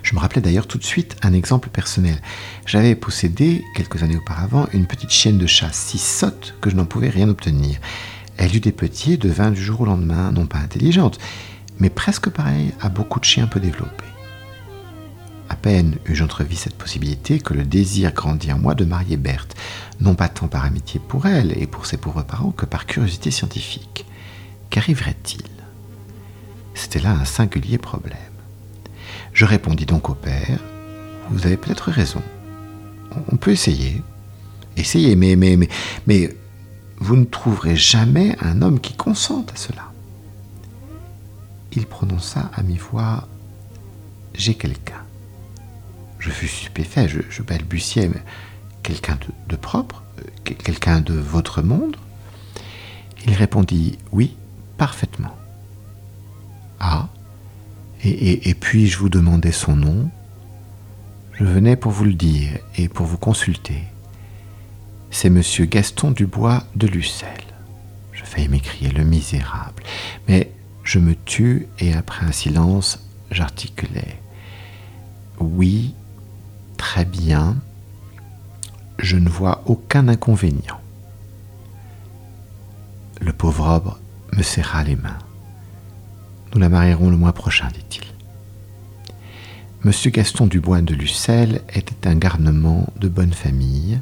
Je 0.03 0.15
me 0.15 0.21
rappelais 0.21 0.41
d'ailleurs 0.41 0.67
tout 0.67 0.79
de 0.79 0.85
suite 0.85 1.17
un 1.23 1.33
exemple 1.33 1.69
personnel. 1.69 2.21
J'avais 2.65 2.95
possédé, 2.95 3.65
quelques 3.75 4.03
années 4.03 4.17
auparavant, 4.17 4.67
une 4.73 4.87
petite 4.87 5.11
chienne 5.11 5.39
de 5.39 5.47
chasse 5.47 5.77
si 5.77 5.99
sotte 5.99 6.55
que 6.61 6.71
je 6.71 6.77
n'en 6.77 6.87
pouvais 6.87 7.09
rien 7.09 7.29
obtenir. 7.29 7.79
Elle 8.39 8.57
eut 8.57 8.61
des 8.61 8.73
petits 8.73 9.15
et 9.15 9.17
devint 9.17 9.51
du 9.51 9.63
jour 9.63 9.83
au 9.83 9.87
lendemain, 9.87 10.33
non 10.33 10.47
pas 10.47 10.59
intelligente, 10.59 11.19
mais 11.79 11.91
presque 11.91 12.29
pareille 12.29 12.73
à 12.81 12.89
beaucoup 12.89 13.21
de 13.21 13.25
chiens 13.25 13.47
peu 13.47 13.61
développés. 13.61 14.05
À 15.49 15.55
peine 15.55 15.97
eus-je 16.07 16.25
entrevu 16.25 16.57
cette 16.57 16.77
possibilité 16.77 17.39
que 17.39 17.55
le 17.55 17.65
désir 17.65 18.13
grandit 18.13 18.53
en 18.53 18.59
moi 18.59 18.75
de 18.75 18.85
marier 18.85 19.17
Berthe, 19.17 19.55
non 20.01 20.15
pas 20.15 20.29
tant 20.29 20.49
par 20.49 20.65
amitié 20.65 21.01
pour 21.01 21.27
elle 21.27 21.57
et 21.61 21.67
pour 21.67 21.87
ses 21.87 21.97
pauvres 21.97 22.23
parents 22.23 22.51
que 22.51 22.67
par 22.67 22.87
curiosité 22.87 23.31
scientifique. 23.31 24.07
Qu'arriverait-il? 24.71 25.43
C'était 26.75 27.01
là 27.01 27.13
un 27.13 27.25
singulier 27.25 27.79
problème. 27.79 28.19
Je 29.33 29.45
répondis 29.45 29.87
donc 29.87 30.11
au 30.11 30.15
père 30.15 30.59
Vous 31.31 31.47
avez 31.47 31.57
peut-être 31.57 31.91
raison. 31.91 32.23
On 33.33 33.37
peut 33.37 33.53
essayer. 33.53 34.03
Essayez, 34.77 35.17
mais, 35.17 35.37
mais, 35.37 35.57
mais, 35.57 35.69
mais 36.07 36.37
vous 36.99 37.17
ne 37.17 37.25
trouverez 37.25 37.77
jamais 37.77 38.37
un 38.41 38.63
homme 38.63 38.81
qui 38.81 38.95
consente 38.95 39.53
à 39.53 39.57
cela. 39.57 39.93
Il 41.73 41.87
prononça 41.87 42.51
à 42.55 42.63
mi-voix 42.63 43.29
J'ai 44.35 44.55
quelqu'un. 44.55 45.03
Je 46.19 46.31
fus 46.31 46.49
stupéfait, 46.49 47.09
je, 47.09 47.43
balbutiais, 47.43 48.11
quelqu'un 48.83 49.19
de, 49.49 49.57
propre, 49.57 50.03
euh, 50.19 50.23
quelqu'un 50.45 51.01
de 51.01 51.15
votre 51.15 51.63
monde? 51.63 51.97
Il 53.27 53.35
répondit 53.35 53.99
oui, 54.13 54.37
parfaitement. 54.79 55.37
Ah, 56.81 57.09
et, 58.03 58.49
et 58.49 58.55
puis-je 58.55 58.99
vous 58.99 59.09
demander 59.09 59.53
son 59.53 59.77
nom 59.77 60.11
Je 61.33 61.45
venais 61.45 61.77
pour 61.77 61.93
vous 61.93 62.05
le 62.05 62.15
dire 62.15 62.59
et 62.77 62.89
pour 62.89 63.07
vous 63.07 63.19
consulter. 63.19 63.83
C'est 65.11 65.31
monsieur 65.31 65.65
Gaston 65.65 66.11
Dubois 66.11 66.65
de 66.75 66.87
Lucelle. 66.87 67.31
Je 68.13 68.25
faillis 68.25 68.49
m'écrier 68.49 68.91
le 68.91 69.05
misérable, 69.05 69.83
mais 70.29 70.53
je 70.85 70.99
me 70.99 71.15
tus 71.15 71.67
et 71.79 71.95
après 71.95 72.27
un 72.27 72.33
silence, 72.33 73.01
j'articulai. 73.31 74.21
Oui, 75.41 75.95
Très 76.77 77.05
bien. 77.05 77.57
Je 78.99 79.17
ne 79.17 79.29
vois 79.29 79.63
aucun 79.67 80.09
inconvénient. 80.09 80.81
Le 83.21 83.33
pauvre 83.33 83.67
homme 83.67 83.95
me 84.37 84.43
serra 84.43 84.83
les 84.85 84.97
mains. 84.97 85.19
Nous 86.53 86.61
la 86.61 86.69
marierons 86.69 87.11
le 87.11 87.17
mois 87.17 87.33
prochain, 87.33 87.69
dit-il. 87.69 88.05
Monsieur 89.85 90.11
Gaston 90.11 90.47
Dubois 90.47 90.81
de 90.81 90.95
Lucelle 90.95 91.63
était 91.75 92.09
un 92.09 92.15
garnement 92.15 92.87
de 92.97 93.09
bonne 93.09 93.33
famille 93.33 94.01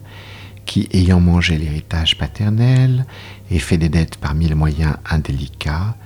qui, 0.67 0.89
ayant 0.93 1.21
mangé 1.21 1.59
l'héritage 1.59 2.17
paternel 2.17 3.07
et 3.51 3.59
fait 3.59 3.79
des 3.79 3.89
dettes 3.89 4.17
par 4.17 4.35
mille 4.35 4.55
moyens 4.55 4.97
indélicats, 5.09 5.97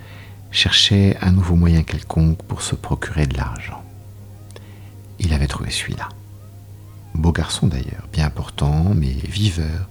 cherchait 0.51 1.17
un 1.21 1.33
nouveau 1.33 1.57
moyen 1.57 1.83
quelconque 1.83 2.43
pour 2.43 2.63
se 2.63 2.75
procurer 2.75 3.27
de 3.27 3.37
l'argent. 3.37 3.83
Il 5.19 5.33
avait 5.33 5.47
trouvé 5.47 5.71
celui-là. 5.71 6.09
Beau 7.15 7.33
garçon 7.33 7.67
d'ailleurs, 7.67 8.07
bien 8.13 8.31
portant, 8.31 8.93
mais 8.95 9.11
viveur, 9.11 9.89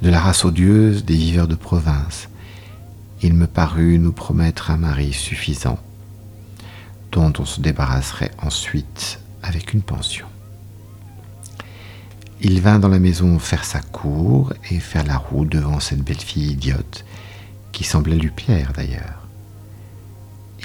de 0.00 0.10
la 0.10 0.20
race 0.20 0.44
odieuse 0.44 1.04
des 1.04 1.14
viveurs 1.14 1.48
de 1.48 1.54
province. 1.54 2.28
Il 3.20 3.34
me 3.34 3.46
parut 3.46 3.98
nous 3.98 4.12
promettre 4.12 4.70
un 4.70 4.78
mari 4.78 5.12
suffisant, 5.12 5.78
dont 7.12 7.32
on 7.38 7.44
se 7.44 7.60
débarrasserait 7.60 8.32
ensuite 8.42 9.20
avec 9.42 9.74
une 9.74 9.82
pension. 9.82 10.26
Il 12.44 12.60
vint 12.60 12.80
dans 12.80 12.88
la 12.88 12.98
maison 12.98 13.38
faire 13.38 13.64
sa 13.64 13.80
cour 13.80 14.52
et 14.68 14.80
faire 14.80 15.04
la 15.04 15.16
roue 15.16 15.44
devant 15.44 15.78
cette 15.78 16.02
belle 16.02 16.16
fille 16.16 16.50
idiote, 16.50 17.04
qui 17.70 17.84
semblait 17.84 18.16
lui 18.16 18.30
plaire 18.30 18.72
d'ailleurs. 18.72 19.28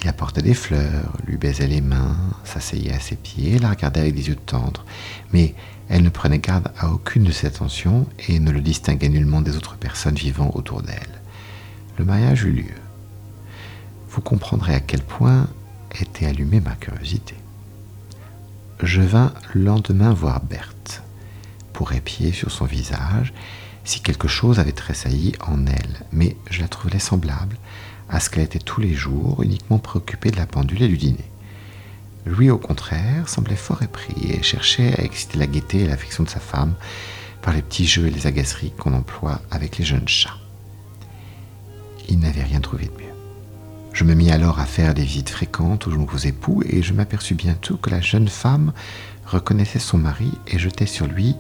Il 0.02 0.08
apportait 0.08 0.42
des 0.42 0.56
fleurs, 0.56 1.16
lui 1.28 1.38
baisait 1.38 1.68
les 1.68 1.82
mains, 1.82 2.18
s'asseyait 2.46 2.94
à 2.94 3.00
ses 3.00 3.16
pieds, 3.16 3.60
la 3.60 3.70
regardait 3.70 4.00
avec 4.00 4.16
des 4.16 4.30
yeux 4.30 4.36
tendres, 4.36 4.86
mais 5.34 5.54
elle 5.88 6.02
ne 6.02 6.10
prenait 6.10 6.40
garde 6.40 6.72
à 6.80 6.90
aucune 6.90 7.26
de 7.26 7.32
ses 7.32 7.46
attentions 7.46 8.08
et 8.28 8.40
ne 8.40 8.50
le 8.50 8.62
distinguait 8.62 9.10
nullement 9.10 9.42
des 9.42 9.56
autres 9.56 9.76
personnes 9.76 10.16
vivant 10.16 10.50
autour 10.56 10.82
d'elle. 10.82 11.22
Le 12.00 12.06
mariage 12.06 12.44
eut 12.44 12.54
lieu. 12.54 12.76
Vous 14.10 14.22
comprendrez 14.22 14.74
à 14.74 14.80
quel 14.80 15.04
point 15.04 15.48
était 16.02 16.26
allumée 16.26 16.60
ma 16.60 16.76
curiosité. 16.76 17.36
Je 18.82 19.02
vins 19.02 19.34
le 19.54 19.64
lendemain 19.64 20.12
voir 20.12 20.42
Berthe, 20.42 20.77
pour 21.78 21.94
épier 21.94 22.32
sur 22.32 22.50
son 22.50 22.66
visage 22.66 23.34
si 23.84 24.00
quelque 24.00 24.28
chose 24.28 24.58
avait 24.58 24.72
tressailli 24.72 25.34
en 25.46 25.68
elle, 25.68 26.06
mais 26.12 26.36
je 26.50 26.62
la 26.62 26.68
trouvais 26.68 26.98
semblable 26.98 27.56
à 28.10 28.20
ce 28.20 28.32
qu'elle 28.32 28.46
était 28.46 28.58
tous 28.58 28.82
les 28.82 28.96
jours, 28.96 29.44
uniquement 29.44 29.78
préoccupée 29.78 30.32
de 30.32 30.38
la 30.38 30.48
pendule 30.48 30.82
et 30.82 30.88
du 30.88 30.98
dîner. 30.98 31.30
Lui, 32.26 32.50
au 32.50 32.58
contraire, 32.58 33.30
semblait 33.30 33.56
fort 33.56 33.84
épris 33.84 34.16
et 34.28 34.42
cherchait 34.42 35.00
à 35.00 35.04
exciter 35.04 35.38
la 35.38 35.46
gaieté 35.46 35.82
et 35.82 35.88
l'affection 35.88 36.24
de 36.24 36.30
sa 36.30 36.40
femme 36.40 36.74
par 37.44 37.54
les 37.54 37.62
petits 37.62 37.86
jeux 37.86 38.08
et 38.08 38.12
les 38.12 38.26
agaceries 38.26 38.72
qu'on 38.72 38.96
emploie 38.96 39.40
avec 39.52 39.78
les 39.78 39.86
jeunes 39.86 40.08
chats. 40.08 40.40
Il 42.10 42.18
n'avait 42.18 42.44
rien 42.44 42.60
trouvé 42.60 42.86
de 42.86 43.04
mieux. 43.04 43.08
Je 43.94 44.04
me 44.04 44.16
mis 44.16 44.32
alors 44.32 44.60
à 44.60 44.66
faire 44.66 44.96
des 44.96 45.04
visites 45.04 45.30
fréquentes 45.30 45.86
aux 45.86 45.92
nouveaux 45.92 46.18
époux 46.18 46.64
et 46.68 46.82
je 46.82 46.94
m'aperçus 46.94 47.36
bientôt 47.36 47.78
que 47.78 47.92
la 47.92 48.02
jeune 48.02 48.28
femme 48.28 48.74
reconnaissait 49.28 49.80
son 49.80 49.98
mari 49.98 50.32
et 50.48 50.58
jetait 50.58 50.86
sur 50.86 51.06
lui 51.06 51.36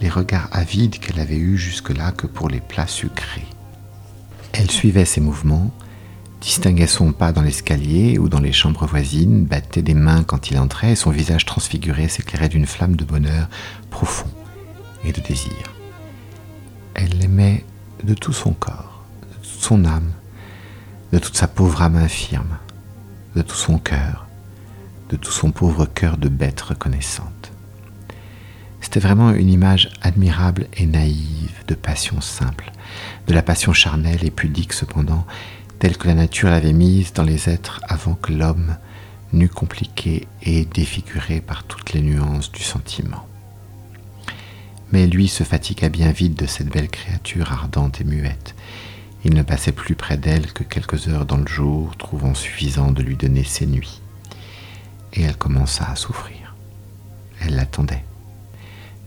les 0.00 0.08
regards 0.08 0.48
avides 0.52 0.98
qu'elle 0.98 1.20
avait 1.20 1.36
eus 1.36 1.56
jusque-là 1.56 2.12
que 2.12 2.26
pour 2.26 2.48
les 2.48 2.60
plats 2.60 2.86
sucrés. 2.86 3.46
Elle 4.52 4.70
suivait 4.70 5.04
ses 5.04 5.20
mouvements, 5.20 5.72
distinguait 6.40 6.86
son 6.86 7.12
pas 7.12 7.32
dans 7.32 7.42
l'escalier 7.42 8.18
ou 8.18 8.28
dans 8.28 8.40
les 8.40 8.52
chambres 8.52 8.86
voisines, 8.86 9.44
battait 9.44 9.82
des 9.82 9.94
mains 9.94 10.22
quand 10.22 10.50
il 10.50 10.58
entrait 10.58 10.92
et 10.92 10.96
son 10.96 11.10
visage 11.10 11.44
transfiguré 11.44 12.08
s'éclairait 12.08 12.48
d'une 12.48 12.66
flamme 12.66 12.96
de 12.96 13.04
bonheur 13.04 13.48
profond 13.90 14.30
et 15.04 15.12
de 15.12 15.20
désir. 15.20 15.74
Elle 16.94 17.18
l'aimait 17.18 17.64
de 18.04 18.14
tout 18.14 18.32
son 18.32 18.52
corps, 18.52 19.04
de 19.22 19.34
toute 19.36 19.62
son 19.62 19.84
âme, 19.84 20.12
de 21.12 21.18
toute 21.18 21.36
sa 21.36 21.48
pauvre 21.48 21.82
âme 21.82 21.96
infirme, 21.96 22.58
de 23.34 23.42
tout 23.42 23.56
son 23.56 23.78
cœur, 23.78 24.27
de 25.08 25.16
tout 25.16 25.32
son 25.32 25.50
pauvre 25.50 25.86
cœur 25.86 26.16
de 26.18 26.28
bête 26.28 26.60
reconnaissante. 26.60 27.52
C'était 28.80 29.00
vraiment 29.00 29.32
une 29.32 29.50
image 29.50 29.90
admirable 30.02 30.66
et 30.76 30.86
naïve 30.86 31.64
de 31.66 31.74
passion 31.74 32.20
simple, 32.20 32.72
de 33.26 33.34
la 33.34 33.42
passion 33.42 33.72
charnelle 33.72 34.24
et 34.24 34.30
pudique 34.30 34.72
cependant, 34.72 35.26
telle 35.78 35.96
que 35.96 36.08
la 36.08 36.14
nature 36.14 36.50
l'avait 36.50 36.72
mise 36.72 37.12
dans 37.12 37.22
les 37.22 37.48
êtres 37.48 37.80
avant 37.88 38.14
que 38.14 38.32
l'homme 38.32 38.76
n'eût 39.32 39.48
compliqué 39.48 40.26
et 40.42 40.64
défiguré 40.64 41.40
par 41.40 41.64
toutes 41.64 41.92
les 41.92 42.00
nuances 42.00 42.50
du 42.50 42.62
sentiment. 42.62 43.26
Mais 44.90 45.06
lui 45.06 45.28
se 45.28 45.44
fatigua 45.44 45.90
bien 45.90 46.12
vite 46.12 46.38
de 46.38 46.46
cette 46.46 46.68
belle 46.68 46.88
créature 46.88 47.52
ardente 47.52 48.00
et 48.00 48.04
muette. 48.04 48.54
Il 49.24 49.34
ne 49.34 49.42
passait 49.42 49.72
plus 49.72 49.96
près 49.96 50.16
d'elle 50.16 50.52
que 50.52 50.64
quelques 50.64 51.08
heures 51.08 51.26
dans 51.26 51.36
le 51.36 51.46
jour, 51.46 51.96
trouvant 51.98 52.34
suffisant 52.34 52.90
de 52.90 53.02
lui 53.02 53.16
donner 53.16 53.44
ses 53.44 53.66
nuits. 53.66 54.00
Et 55.12 55.22
elle 55.22 55.36
commença 55.36 55.84
à 55.90 55.96
souffrir. 55.96 56.54
Elle 57.40 57.56
l'attendait. 57.56 58.04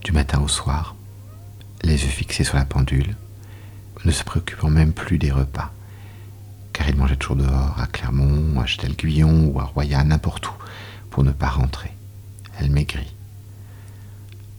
Du 0.04 0.12
matin 0.12 0.40
au 0.42 0.48
soir, 0.48 0.96
les 1.84 2.04
yeux 2.04 2.10
fixés 2.10 2.44
sur 2.44 2.56
la 2.56 2.66
pendule, 2.66 3.16
ne 4.06 4.12
se 4.12 4.24
préoccupant 4.24 4.70
même 4.70 4.94
plus 4.94 5.18
des 5.18 5.32
repas, 5.32 5.72
car 6.74 6.90
il 6.90 6.96
mangeait 6.96 7.16
toujours 7.16 7.36
dehors, 7.36 7.80
à 7.80 7.88
Clermont, 7.88 8.60
à 8.60 8.66
Châtel-Guyon 8.66 9.52
ou 9.54 9.60
à 9.60 9.66
Royan, 9.66 10.06
n'importe 10.06 10.48
où, 10.48 10.54
pour 11.10 11.24
ne 11.24 11.32
pas 11.32 11.50
rentrer. 11.50 11.92
Elle 12.58 12.72
maigrit. 12.72 13.14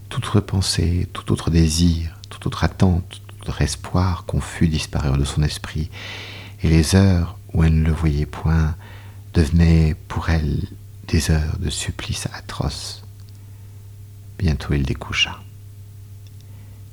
Toute 0.09 0.27
autre 0.27 0.41
pensée, 0.41 1.09
tout 1.13 1.33
autre 1.33 1.51
désir, 1.51 2.17
toute 2.29 2.47
autre 2.47 2.65
attente, 2.65 3.21
tout 3.27 3.49
autre 3.49 3.63
espoir 3.63 4.25
confus 4.27 4.69
disparurent 4.69 5.19
de 5.19 5.25
son 5.25 5.43
esprit, 5.43 5.91
et 6.63 6.69
les 6.69 6.95
heures 6.95 7.39
où 7.53 7.65
elle 7.65 7.81
ne 7.81 7.87
le 7.87 7.93
voyait 7.93 8.27
point 8.27 8.77
devenaient 9.35 9.97
pour 10.09 10.29
elle 10.29 10.61
des 11.09 11.31
heures 11.31 11.59
de 11.59 11.71
supplice 11.71 12.27
atroce. 12.33 13.05
Bientôt 14.39 14.75
il 14.75 14.83
découcha. 14.83 15.41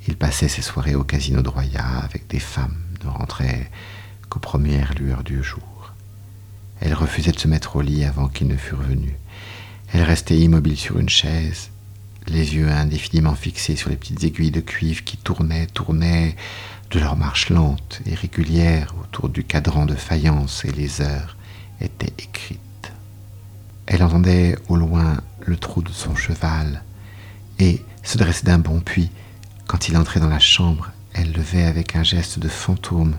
Il 0.07 0.15
passait 0.15 0.47
ses 0.47 0.61
soirées 0.61 0.95
au 0.95 1.03
casino 1.03 1.41
de 1.41 1.49
avec 2.03 2.27
des 2.27 2.39
femmes, 2.39 2.77
ne 3.03 3.09
rentrait 3.09 3.69
qu'aux 4.29 4.39
premières 4.39 4.93
lueurs 4.95 5.23
du 5.23 5.43
jour. 5.43 5.93
Elle 6.81 6.93
refusait 6.93 7.31
de 7.31 7.39
se 7.39 7.47
mettre 7.47 7.75
au 7.75 7.81
lit 7.81 8.05
avant 8.05 8.27
qu'il 8.27 8.47
ne 8.47 8.55
fût 8.55 8.75
revenu. 8.75 9.15
Elle 9.91 10.03
restait 10.03 10.37
immobile 10.37 10.77
sur 10.77 10.99
une 10.99 11.09
chaise, 11.09 11.69
les 12.27 12.55
yeux 12.55 12.69
indéfiniment 12.69 13.35
fixés 13.35 13.75
sur 13.75 13.89
les 13.89 13.95
petites 13.95 14.23
aiguilles 14.23 14.51
de 14.51 14.61
cuivre 14.61 15.03
qui 15.03 15.17
tournaient, 15.17 15.67
tournaient 15.67 16.35
de 16.91 16.99
leur 16.99 17.15
marche 17.15 17.49
lente 17.49 18.01
et 18.05 18.15
régulière 18.15 18.93
autour 19.01 19.29
du 19.29 19.43
cadran 19.43 19.85
de 19.85 19.95
faïence 19.95 20.65
et 20.65 20.71
les 20.71 21.01
heures 21.01 21.37
étaient 21.81 22.13
écrites. 22.17 22.59
Elle 23.91 24.03
entendait 24.03 24.55
au 24.67 24.75
loin 24.75 25.17
le 25.41 25.57
trot 25.57 25.81
de 25.81 25.89
son 25.89 26.15
cheval 26.15 26.83
et 27.57 27.83
se 28.03 28.19
dressait 28.19 28.45
d'un 28.45 28.59
bond, 28.59 28.81
puis, 28.85 29.09
quand 29.65 29.89
il 29.89 29.97
entrait 29.97 30.19
dans 30.19 30.29
la 30.29 30.37
chambre, 30.37 30.91
elle 31.13 31.31
levait 31.31 31.63
avec 31.63 31.95
un 31.95 32.03
geste 32.03 32.37
de 32.37 32.47
fantôme 32.47 33.17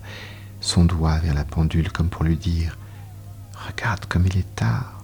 son 0.61 0.85
doigt 0.85 1.19
vers 1.19 1.35
la 1.35 1.45
pendule 1.45 1.91
comme 1.91 2.09
pour 2.09 2.23
lui 2.23 2.37
dire 2.37 2.79
Regarde 3.67 4.07
comme 4.07 4.27
il 4.27 4.39
est 4.39 4.55
tard 4.55 5.03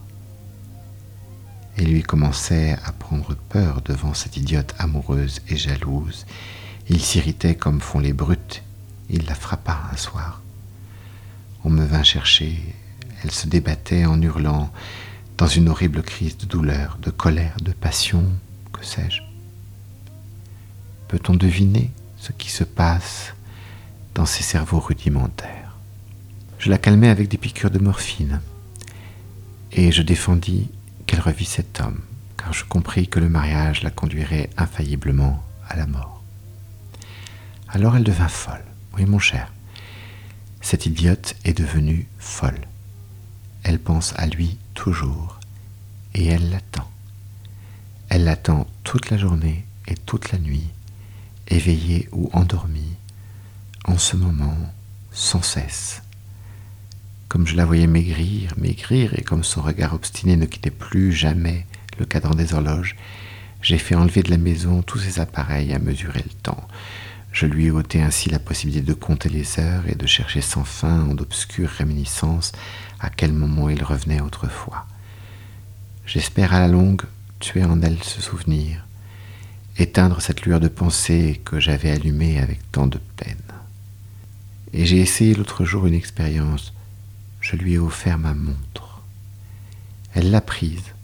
et 1.76 1.84
lui 1.84 2.02
commençait 2.04 2.78
à 2.84 2.92
prendre 2.92 3.34
peur 3.34 3.82
devant 3.82 4.14
cette 4.14 4.36
idiote 4.36 4.72
amoureuse 4.78 5.40
et 5.48 5.56
jalouse. 5.56 6.26
Il 6.88 7.02
s'irritait 7.02 7.56
comme 7.56 7.80
font 7.80 7.98
les 7.98 8.12
brutes. 8.12 8.62
Il 9.10 9.26
la 9.26 9.34
frappa 9.34 9.80
un 9.92 9.96
soir. 9.96 10.40
On 11.64 11.70
me 11.70 11.84
vint 11.84 12.04
chercher. 12.04 12.56
Elle 13.22 13.30
se 13.32 13.48
débattait 13.48 14.06
en 14.06 14.22
hurlant, 14.22 14.72
dans 15.38 15.46
une 15.46 15.68
horrible 15.68 16.02
crise 16.02 16.38
de 16.38 16.46
douleur, 16.46 16.98
de 17.02 17.10
colère, 17.10 17.56
de 17.60 17.72
passion, 17.72 18.24
que 18.72 18.84
sais-je. 18.84 19.20
Peut-on 21.08 21.34
deviner 21.34 21.90
ce 22.18 22.32
qui 22.32 22.50
se 22.50 22.64
passe 22.64 23.34
dans 24.14 24.26
ces 24.26 24.42
cerveaux 24.42 24.80
rudimentaires? 24.80 25.76
Je 26.58 26.70
la 26.70 26.78
calmai 26.78 27.08
avec 27.08 27.28
des 27.28 27.36
piqûres 27.36 27.70
de 27.70 27.78
morphine, 27.78 28.40
et 29.72 29.92
je 29.92 30.02
défendis 30.02 30.70
qu'elle 31.06 31.20
revit 31.20 31.44
cet 31.44 31.80
homme, 31.80 32.00
car 32.38 32.54
je 32.54 32.64
compris 32.64 33.06
que 33.06 33.20
le 33.20 33.28
mariage 33.28 33.82
la 33.82 33.90
conduirait 33.90 34.48
infailliblement 34.56 35.44
à 35.68 35.76
la 35.76 35.86
mort. 35.86 36.22
Alors 37.68 37.96
elle 37.96 38.04
devint 38.04 38.28
folle. 38.28 38.64
Oui, 38.96 39.04
mon 39.04 39.18
cher, 39.18 39.52
cette 40.62 40.86
idiote 40.86 41.36
est 41.44 41.56
devenue 41.56 42.08
folle. 42.18 42.66
Elle 43.62 43.78
pense 43.78 44.14
à 44.16 44.26
lui 44.26 44.56
toujours, 44.76 45.40
et 46.14 46.26
elle 46.26 46.50
l'attend. 46.50 46.88
Elle 48.08 48.22
l'attend 48.22 48.68
toute 48.84 49.10
la 49.10 49.18
journée 49.18 49.64
et 49.88 49.96
toute 49.96 50.30
la 50.30 50.38
nuit, 50.38 50.68
éveillée 51.48 52.08
ou 52.12 52.30
endormie, 52.32 52.94
en 53.86 53.98
ce 53.98 54.14
moment, 54.14 54.56
sans 55.10 55.42
cesse 55.42 56.02
comme 57.28 57.46
je 57.46 57.56
la 57.56 57.64
voyais 57.64 57.86
maigrir, 57.86 58.52
maigrir, 58.56 59.12
et 59.18 59.22
comme 59.22 59.44
son 59.44 59.60
regard 59.60 59.94
obstiné 59.94 60.36
ne 60.36 60.46
quittait 60.46 60.70
plus 60.70 61.12
jamais 61.12 61.66
le 61.98 62.06
cadran 62.06 62.34
des 62.34 62.54
horloges, 62.54 62.96
j'ai 63.62 63.78
fait 63.78 63.94
enlever 63.94 64.22
de 64.22 64.30
la 64.30 64.38
maison 64.38 64.82
tous 64.82 64.98
ses 64.98 65.18
appareils 65.20 65.72
à 65.72 65.78
mesurer 65.78 66.22
le 66.24 66.32
temps. 66.42 66.66
Je 67.36 67.44
lui 67.44 67.66
ai 67.66 67.70
ôté 67.70 68.00
ainsi 68.00 68.30
la 68.30 68.38
possibilité 68.38 68.82
de 68.82 68.94
compter 68.94 69.28
les 69.28 69.60
heures 69.60 69.86
et 69.86 69.94
de 69.94 70.06
chercher 70.06 70.40
sans 70.40 70.64
fin 70.64 71.02
en 71.02 71.12
d'obscures 71.12 71.68
réminiscences 71.68 72.52
à 72.98 73.10
quel 73.10 73.34
moment 73.34 73.68
il 73.68 73.84
revenait 73.84 74.22
autrefois. 74.22 74.86
J'espère 76.06 76.54
à 76.54 76.60
la 76.60 76.68
longue 76.68 77.02
tuer 77.38 77.62
en 77.62 77.82
elle 77.82 78.02
ce 78.02 78.22
souvenir, 78.22 78.86
éteindre 79.76 80.22
cette 80.22 80.46
lueur 80.46 80.60
de 80.60 80.68
pensée 80.68 81.38
que 81.44 81.60
j'avais 81.60 81.90
allumée 81.90 82.38
avec 82.40 82.72
tant 82.72 82.86
de 82.86 83.00
peine. 83.18 83.36
Et 84.72 84.86
j'ai 84.86 85.02
essayé 85.02 85.34
l'autre 85.34 85.66
jour 85.66 85.86
une 85.86 85.92
expérience 85.92 86.72
je 87.42 87.56
lui 87.56 87.74
ai 87.74 87.78
offert 87.78 88.16
ma 88.16 88.32
montre. 88.32 89.02
Elle 90.14 90.30
l'a 90.30 90.40
prise, 90.40 90.94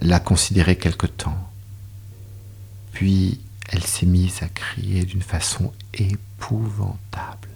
l'a 0.00 0.20
considérée 0.20 0.76
quelque 0.76 1.08
temps, 1.08 1.50
puis 2.92 3.40
elle 3.72 3.84
s'est 3.84 4.06
mise 4.06 4.42
à 4.42 4.48
crier 4.48 5.04
d'une 5.04 5.22
façon 5.22 5.72
épouvantable, 5.94 7.48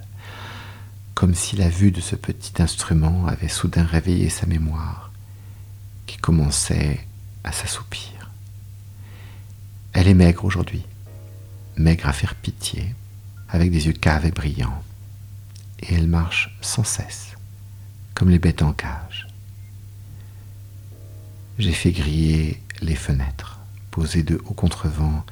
comme 1.14 1.34
si 1.34 1.56
la 1.56 1.68
vue 1.68 1.92
de 1.92 2.00
ce 2.00 2.16
petit 2.16 2.60
instrument 2.60 3.26
avait 3.26 3.48
soudain 3.48 3.84
réveillé 3.84 4.30
sa 4.30 4.46
mémoire, 4.46 5.12
qui 6.06 6.16
commençait 6.16 7.06
à 7.44 7.52
s'assoupir. 7.52 8.30
Elle 9.92 10.08
est 10.08 10.14
maigre 10.14 10.46
aujourd'hui, 10.46 10.84
maigre 11.76 12.08
à 12.08 12.12
faire 12.12 12.34
pitié, 12.34 12.94
avec 13.50 13.70
des 13.70 13.86
yeux 13.86 13.92
caves 13.92 14.24
et 14.24 14.30
brillants, 14.30 14.82
et 15.80 15.94
elle 15.94 16.08
marche 16.08 16.56
sans 16.62 16.84
cesse 16.84 17.34
comme 18.14 18.30
les 18.30 18.38
bêtes 18.38 18.62
en 18.62 18.72
cage. 18.72 19.28
J'ai 21.58 21.72
fait 21.72 21.92
griller 21.92 22.62
les 22.80 22.94
fenêtres, 22.94 23.60
posé 23.90 24.22
de 24.22 24.40
hauts 24.46 24.54
contrevents 24.54 25.24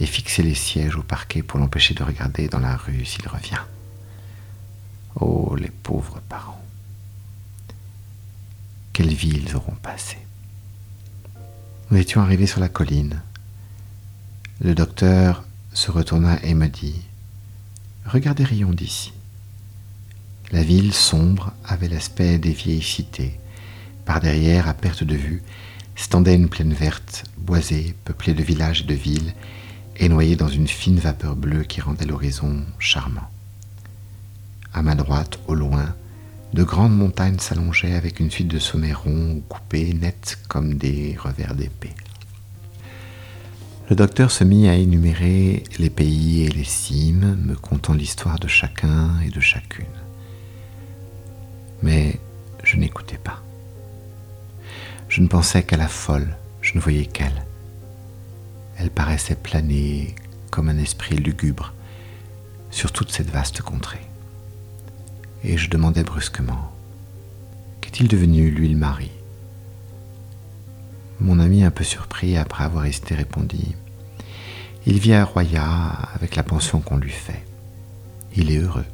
et 0.00 0.06
fixé 0.06 0.42
les 0.42 0.54
sièges 0.54 0.96
au 0.96 1.02
parquet 1.02 1.42
pour 1.42 1.58
l'empêcher 1.58 1.94
de 1.94 2.02
regarder 2.02 2.48
dans 2.48 2.60
la 2.60 2.76
rue 2.76 3.04
s'il 3.04 3.26
revient. 3.28 3.62
Oh, 5.16 5.56
les 5.56 5.70
pauvres 5.70 6.20
parents. 6.28 6.62
Quelle 8.92 9.14
vie 9.14 9.42
ils 9.44 9.56
auront 9.56 9.74
passé. 9.74 10.18
Nous 11.90 11.98
étions 11.98 12.20
arrivés 12.20 12.46
sur 12.46 12.60
la 12.60 12.68
colline. 12.68 13.20
Le 14.60 14.74
docteur 14.74 15.44
se 15.72 15.90
retourna 15.90 16.42
et 16.44 16.54
me 16.54 16.68
dit 16.68 17.00
Regardez 18.04 18.44
Rion 18.44 18.70
d'ici. 18.70 19.12
La 20.50 20.62
ville 20.62 20.94
sombre 20.94 21.52
avait 21.64 21.88
l'aspect 21.88 22.38
des 22.38 22.52
vieilles 22.52 22.82
cités. 22.82 23.38
Par 24.04 24.20
derrière, 24.20 24.66
à 24.66 24.74
perte 24.74 25.04
de 25.04 25.14
vue, 25.14 25.42
s'étendait 25.94 26.34
une 26.34 26.48
plaine 26.48 26.72
verte, 26.72 27.24
boisée, 27.36 27.94
peuplée 28.04 28.32
de 28.32 28.42
villages 28.42 28.82
et 28.82 28.84
de 28.84 28.94
villes, 28.94 29.34
et 29.98 30.08
noyée 30.08 30.36
dans 30.36 30.48
une 30.48 30.68
fine 30.68 30.98
vapeur 30.98 31.36
bleue 31.36 31.64
qui 31.64 31.80
rendait 31.80 32.06
l'horizon 32.06 32.62
charmant. 32.78 33.28
À 34.72 34.82
ma 34.82 34.94
droite, 34.94 35.38
au 35.48 35.54
loin, 35.54 35.94
de 36.54 36.62
grandes 36.62 36.96
montagnes 36.96 37.38
s'allongeaient 37.38 37.94
avec 37.94 38.20
une 38.20 38.30
suite 38.30 38.48
de 38.48 38.58
sommets 38.58 38.92
ronds 38.92 39.36
ou 39.36 39.40
coupés, 39.48 39.92
nets 39.92 40.38
comme 40.48 40.74
des 40.74 41.16
revers 41.18 41.54
d'épée. 41.54 41.94
Le 43.90 43.96
docteur 43.96 44.30
se 44.30 44.44
mit 44.44 44.68
à 44.68 44.74
énumérer 44.74 45.64
les 45.78 45.90
pays 45.90 46.44
et 46.44 46.50
les 46.50 46.64
cimes, 46.64 47.36
me 47.42 47.54
contant 47.54 47.94
l'histoire 47.94 48.38
de 48.38 48.48
chacun 48.48 49.18
et 49.26 49.30
de 49.30 49.40
chacune. 49.40 49.86
Mais 51.82 52.20
je 52.64 52.76
n'écoutais 52.76 53.18
pas. 53.18 53.42
Je 55.08 55.22
ne 55.22 55.28
pensais 55.28 55.62
qu'à 55.62 55.76
la 55.76 55.88
folle, 55.88 56.36
je 56.60 56.74
ne 56.74 56.80
voyais 56.80 57.06
qu'elle. 57.06 57.46
Elle 58.78 58.90
paraissait 58.90 59.34
planer 59.34 60.14
comme 60.50 60.68
un 60.68 60.78
esprit 60.78 61.16
lugubre 61.16 61.74
sur 62.70 62.92
toute 62.92 63.10
cette 63.10 63.30
vaste 63.30 63.60
contrée. 63.60 64.06
Et 65.42 65.56
je 65.56 65.68
demandais 65.68 66.04
brusquement 66.04 66.72
Qu'est-il 67.80 68.08
devenu, 68.08 68.50
lui, 68.50 68.68
le 68.68 68.76
mari? 68.76 69.10
Mon 71.20 71.40
ami, 71.40 71.64
un 71.64 71.72
peu 71.72 71.82
surpris 71.82 72.36
après 72.36 72.64
avoir 72.64 72.84
hésité, 72.84 73.16
répondit 73.16 73.74
Il 74.86 75.00
vit 75.00 75.14
à 75.14 75.24
Roya 75.24 75.66
avec 76.14 76.36
la 76.36 76.44
pension 76.44 76.80
qu'on 76.80 76.98
lui 76.98 77.10
fait. 77.10 77.44
Il 78.36 78.52
est 78.52 78.58
heureux. 78.58 78.84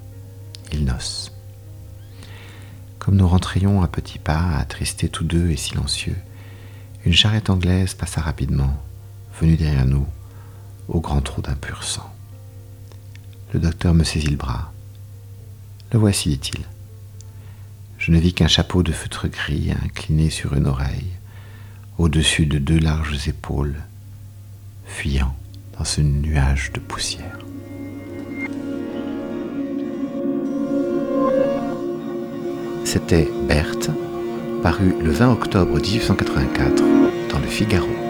Il 0.72 0.84
noce. 0.84 1.32
Comme 2.98 3.16
nous 3.16 3.28
rentrions 3.28 3.82
à 3.82 3.88
petits 3.88 4.18
pas, 4.18 4.56
attristés 4.56 5.10
tous 5.10 5.24
deux 5.24 5.50
et 5.50 5.56
silencieux, 5.56 6.16
une 7.04 7.12
charrette 7.12 7.50
anglaise 7.50 7.92
passa 7.92 8.22
rapidement, 8.22 8.74
venue 9.40 9.56
derrière 9.56 9.86
nous, 9.86 10.06
au 10.88 11.00
grand 11.00 11.20
trou 11.20 11.42
d'un 11.42 11.54
pur 11.54 11.82
sang. 11.82 12.10
Le 13.52 13.60
docteur 13.60 13.94
me 13.94 14.04
saisit 14.04 14.28
le 14.28 14.36
bras. 14.36 14.72
Le 15.92 15.98
voici, 15.98 16.30
dit-il. 16.30 16.64
Je 17.98 18.10
ne 18.10 18.18
vis 18.18 18.34
qu'un 18.34 18.48
chapeau 18.48 18.82
de 18.82 18.92
feutre 18.92 19.28
gris 19.28 19.72
incliné 19.82 20.28
sur 20.28 20.54
une 20.54 20.66
oreille, 20.66 21.12
au-dessus 21.98 22.46
de 22.46 22.58
deux 22.58 22.78
larges 22.78 23.28
épaules, 23.28 23.76
fuyant 24.84 25.34
dans 25.78 25.84
ce 25.84 26.00
nuage 26.00 26.72
de 26.72 26.80
poussière. 26.80 27.38
C'était 32.84 33.28
Berthe, 33.48 33.90
paru 34.62 34.94
le 35.02 35.10
20 35.10 35.32
octobre 35.32 35.80
1884 35.80 36.82
dans 37.30 37.38
le 37.38 37.46
Figaro. 37.46 38.03